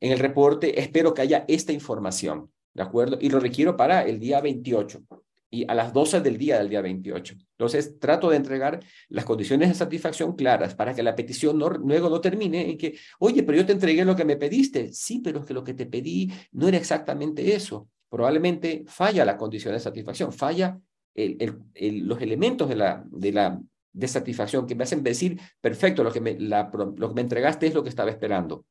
[0.00, 3.18] en el reporte espero que haya esta información, ¿de acuerdo?
[3.20, 5.02] Y lo requiero para el día 28
[5.50, 7.34] y a las 12 del día del día 28.
[7.58, 8.78] Entonces, trato de entregar
[9.08, 12.96] las condiciones de satisfacción claras para que la petición no, luego no termine en que,
[13.18, 14.92] oye, pero yo te entregué lo que me pediste.
[14.92, 17.88] Sí, pero es que lo que te pedí no era exactamente eso.
[18.08, 20.78] Probablemente falla la condición de satisfacción, falla
[21.16, 23.60] los elementos de la, de la
[23.94, 27.74] de satisfacción que me hacen decir, perfecto, lo que me, lo que me entregaste es
[27.74, 28.66] lo que estaba esperando.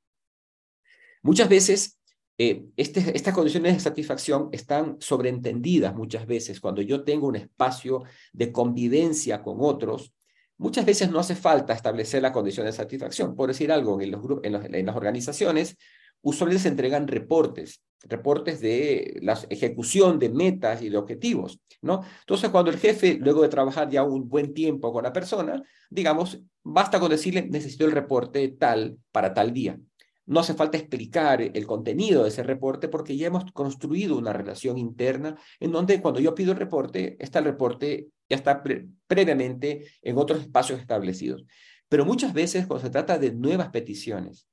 [1.24, 1.98] Muchas veces,
[2.38, 8.04] eh, este, estas condiciones de satisfacción están sobreentendidas muchas veces cuando yo tengo un espacio
[8.34, 10.14] de convivencia con otros.
[10.58, 13.36] Muchas veces no hace falta establecer la condición de satisfacción.
[13.36, 15.78] Por decir algo, en, los, en, en las organizaciones
[16.24, 22.02] usualmente se entregan reportes, reportes de la ejecución de metas y de objetivos, ¿no?
[22.22, 26.40] Entonces, cuando el jefe, luego de trabajar ya un buen tiempo con la persona, digamos,
[26.64, 29.80] basta con decirle, necesito el reporte tal para tal día.
[30.26, 34.78] No hace falta explicar el contenido de ese reporte porque ya hemos construido una relación
[34.78, 38.64] interna en donde cuando yo pido el reporte, está el reporte ya está
[39.08, 41.44] previamente en otros espacios establecidos.
[41.90, 44.48] Pero muchas veces cuando se trata de nuevas peticiones,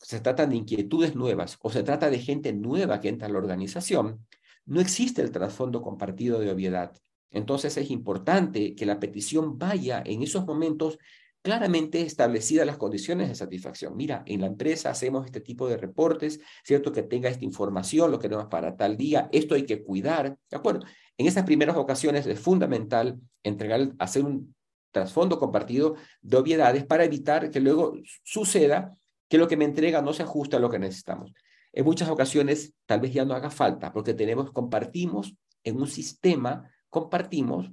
[0.00, 3.38] se trata de inquietudes nuevas o se trata de gente nueva que entra a la
[3.38, 4.26] organización,
[4.64, 6.92] no existe el trasfondo compartido de obviedad.
[7.30, 10.98] Entonces es importante que la petición vaya en esos momentos
[11.42, 13.96] claramente establecidas las condiciones de satisfacción.
[13.96, 18.18] Mira, en la empresa hacemos este tipo de reportes, cierto que tenga esta información, lo
[18.18, 20.86] queremos para tal día, esto hay que cuidar, ¿de acuerdo?
[21.16, 24.54] En esas primeras ocasiones es fundamental entregar, hacer un
[24.90, 28.92] trasfondo compartido de obviedades para evitar que luego suceda
[29.30, 31.32] que lo que me entrega no se ajusta a lo que necesitamos.
[31.72, 36.68] En muchas ocasiones tal vez ya no haga falta porque tenemos, compartimos en un sistema,
[36.88, 37.70] compartimos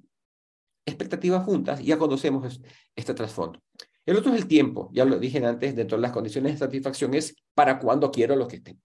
[0.86, 2.62] expectativas juntas y ya conocemos
[2.96, 3.60] este trasfondo.
[4.06, 7.16] El otro es el tiempo, ya lo dije antes, dentro de las condiciones de satisfacción
[7.16, 8.78] es para cuando quiero lo que, esté,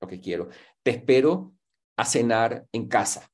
[0.00, 0.48] lo que quiero.
[0.82, 1.52] Te espero
[1.96, 3.30] a cenar en casa.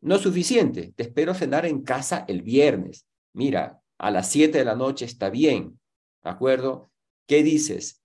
[0.00, 3.06] No es suficiente, te espero a cenar en casa el viernes.
[3.32, 5.78] Mira, a las 7 de la noche está bien,
[6.24, 6.90] ¿de acuerdo?
[7.26, 8.02] ¿Qué dices?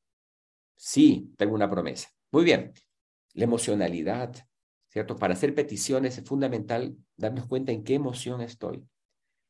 [0.76, 2.10] Sí, tengo una promesa.
[2.32, 2.74] Muy bien.
[3.34, 4.34] La emocionalidad,
[4.88, 5.18] ¿cierto?
[5.18, 8.86] Para hacer peticiones es fundamental darnos cuenta en qué emoción estoy.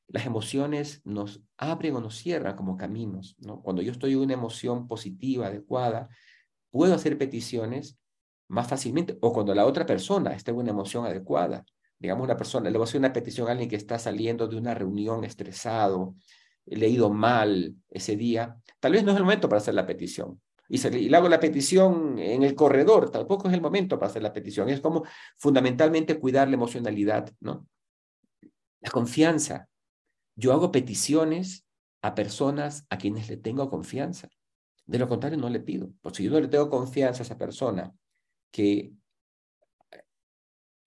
[0.07, 3.61] Las emociones nos abren o nos cierran como caminos, ¿no?
[3.61, 6.09] Cuando yo estoy en una emoción positiva, adecuada,
[6.71, 7.99] puedo hacer peticiones
[8.47, 11.63] más fácilmente, o cuando la otra persona está en una emoción adecuada.
[11.99, 14.55] Digamos, una persona, le voy a hacer una petición a alguien que está saliendo de
[14.55, 16.15] una reunión estresado,
[16.65, 20.41] leído mal ese día, tal vez no es el momento para hacer la petición.
[20.69, 24.31] Y, le hago la petición en el corredor, tampoco es el momento para hacer la
[24.31, 24.69] petición.
[24.69, 25.03] Es como
[25.37, 27.67] fundamentalmente cuidar la emocionalidad, ¿no?
[28.81, 29.67] La confianza.
[30.35, 31.65] Yo hago peticiones
[32.01, 34.29] a personas a quienes le tengo confianza.
[34.85, 35.89] De lo contrario, no le pido.
[36.01, 37.91] Porque si yo no le tengo confianza a esa persona,
[38.51, 38.93] que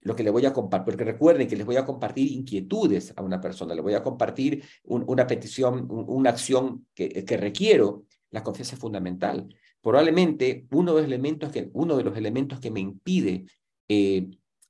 [0.02, 3.22] lo que le voy a compartir, porque recuerden que les voy a compartir inquietudes a
[3.22, 8.80] una persona, le voy a compartir una petición, una acción que, requiero, la confianza es
[8.80, 9.48] fundamental.
[9.80, 13.44] Probablemente uno de los elementos que, uno de los elementos que me impide
[13.88, 14.28] eh,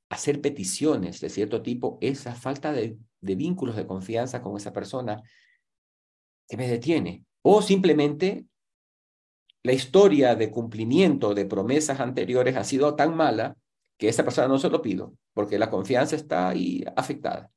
[0.09, 5.23] hacer peticiones de cierto tipo es la falta de vínculos de confianza con esa persona
[6.49, 7.25] que me detiene.
[7.43, 8.47] O simplemente
[9.63, 13.57] la historia de cumplimiento de promesas anteriores ha sido tan mala
[14.03, 17.53] que esa persona no se lo pido, porque la confianza está ahí afectada.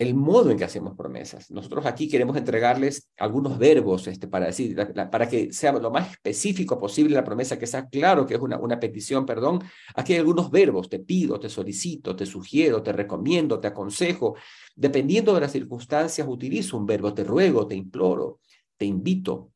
[0.00, 1.48] El modo en que hacemos promesas.
[1.48, 4.74] Nosotros aquí queremos entregarles algunos verbos este, para, decir,
[5.12, 8.58] para que sea lo más específico posible la promesa, que sea claro que es una,
[8.58, 9.62] una petición, perdón.
[9.94, 14.34] Aquí hay algunos verbos, te pido, te solicito, te sugiero, te recomiendo, te aconsejo.
[14.74, 18.40] Dependiendo de las circunstancias, utilizo un verbo, te ruego, te imploro,
[18.76, 19.52] te invito,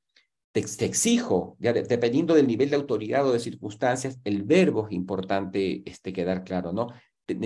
[0.53, 6.13] te, exijo, dependiendo del nivel de autoridad o de circunstancias, el verbo es importante este,
[6.13, 6.89] quedar claro, ¿no?
[7.27, 7.39] Te,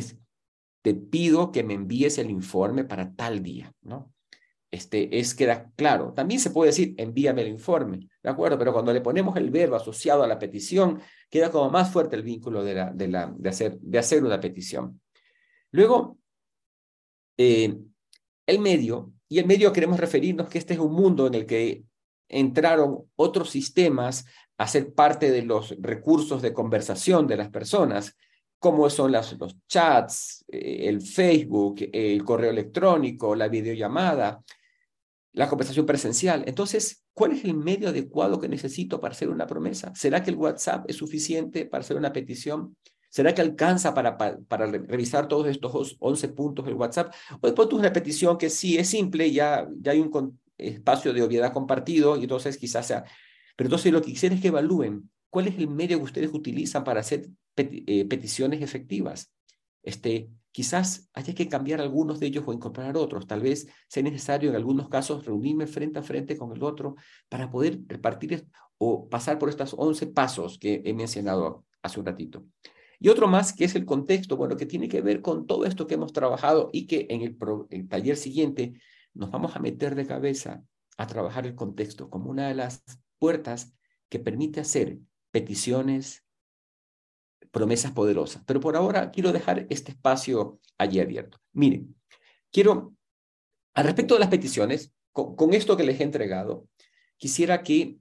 [0.82, 4.12] te, pido que me envíes el informe para tal día, ¿no?
[4.70, 6.12] Este, es queda claro.
[6.14, 8.58] También se puede decir, envíame el informe, ¿de acuerdo?
[8.58, 11.00] Pero cuando le ponemos el verbo asociado a la petición,
[11.30, 14.40] queda como más fuerte el vínculo de, la, de, la, de, hacer, de hacer una
[14.40, 15.00] petición.
[15.70, 16.18] Luego,
[17.36, 17.78] eh,
[18.46, 21.84] el medio, y el medio queremos referirnos que este es un mundo en el que
[22.34, 24.26] entraron otros sistemas
[24.58, 28.16] a ser parte de los recursos de conversación de las personas,
[28.58, 29.36] como son los
[29.68, 34.42] chats, eh, el Facebook, el correo electrónico, la videollamada,
[35.32, 36.44] la conversación presencial.
[36.46, 39.92] Entonces, ¿cuál es el medio adecuado que necesito para hacer una promesa?
[39.94, 42.76] ¿Será que el WhatsApp es suficiente para hacer una petición?
[43.10, 44.16] ¿Será que alcanza para,
[44.66, 47.14] revisar todos estos 11 puntos del WhatsApp?
[47.40, 51.52] O después una petición que sí es simple, ya, ya hay un, espacio de obviedad
[51.52, 53.04] compartido y entonces quizás sea...
[53.56, 56.84] Pero entonces lo que quisiera es que evalúen cuál es el medio que ustedes utilizan
[56.84, 59.32] para hacer eh, peticiones efectivas.
[59.82, 63.26] Este, quizás haya que cambiar algunos de ellos o incorporar otros.
[63.26, 66.96] Tal vez sea necesario en algunos casos reunirme frente a frente con el otro
[67.28, 68.46] para poder repartir
[68.78, 72.46] o pasar por estos 11 pasos que he mencionado hace un ratito.
[73.00, 75.86] Y otro más que es el contexto, bueno, que tiene que ver con todo esto
[75.86, 77.36] que hemos trabajado y que en el,
[77.70, 78.74] el taller siguiente
[79.14, 80.64] nos vamos a meter de cabeza
[80.96, 82.84] a trabajar el contexto como una de las
[83.18, 83.74] puertas
[84.08, 84.98] que permite hacer
[85.30, 86.24] peticiones,
[87.50, 88.42] promesas poderosas.
[88.46, 91.38] Pero por ahora quiero dejar este espacio allí abierto.
[91.52, 91.94] Miren,
[92.52, 92.94] quiero,
[93.74, 96.68] al respecto de las peticiones, con, esto que les he entregado,
[97.16, 97.98] quisiera que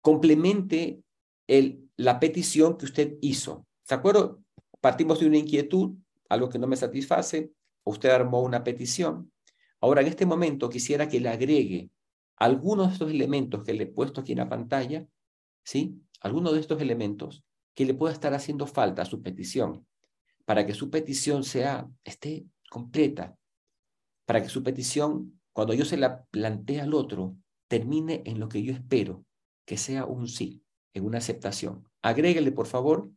[0.00, 1.02] complemente
[1.46, 3.66] el, la petición que usted hizo.
[3.88, 4.42] ¿De acuerdo?
[4.80, 5.96] Partimos de una inquietud,
[6.28, 7.52] algo que no me satisface,
[7.84, 9.30] usted armó una petición,
[9.80, 11.90] Ahora, en este momento quisiera que le agregue
[12.36, 15.06] algunos de estos elementos que le he puesto aquí en la pantalla,
[15.64, 16.00] ¿sí?
[16.20, 19.86] Algunos de estos elementos que le pueda estar haciendo falta a su petición,
[20.44, 23.36] para que su petición sea, esté completa,
[24.26, 27.36] para que su petición, cuando yo se la plantee al otro,
[27.68, 29.24] termine en lo que yo espero,
[29.64, 31.88] que sea un sí, en una aceptación.
[32.02, 33.10] Agréguele, por favor,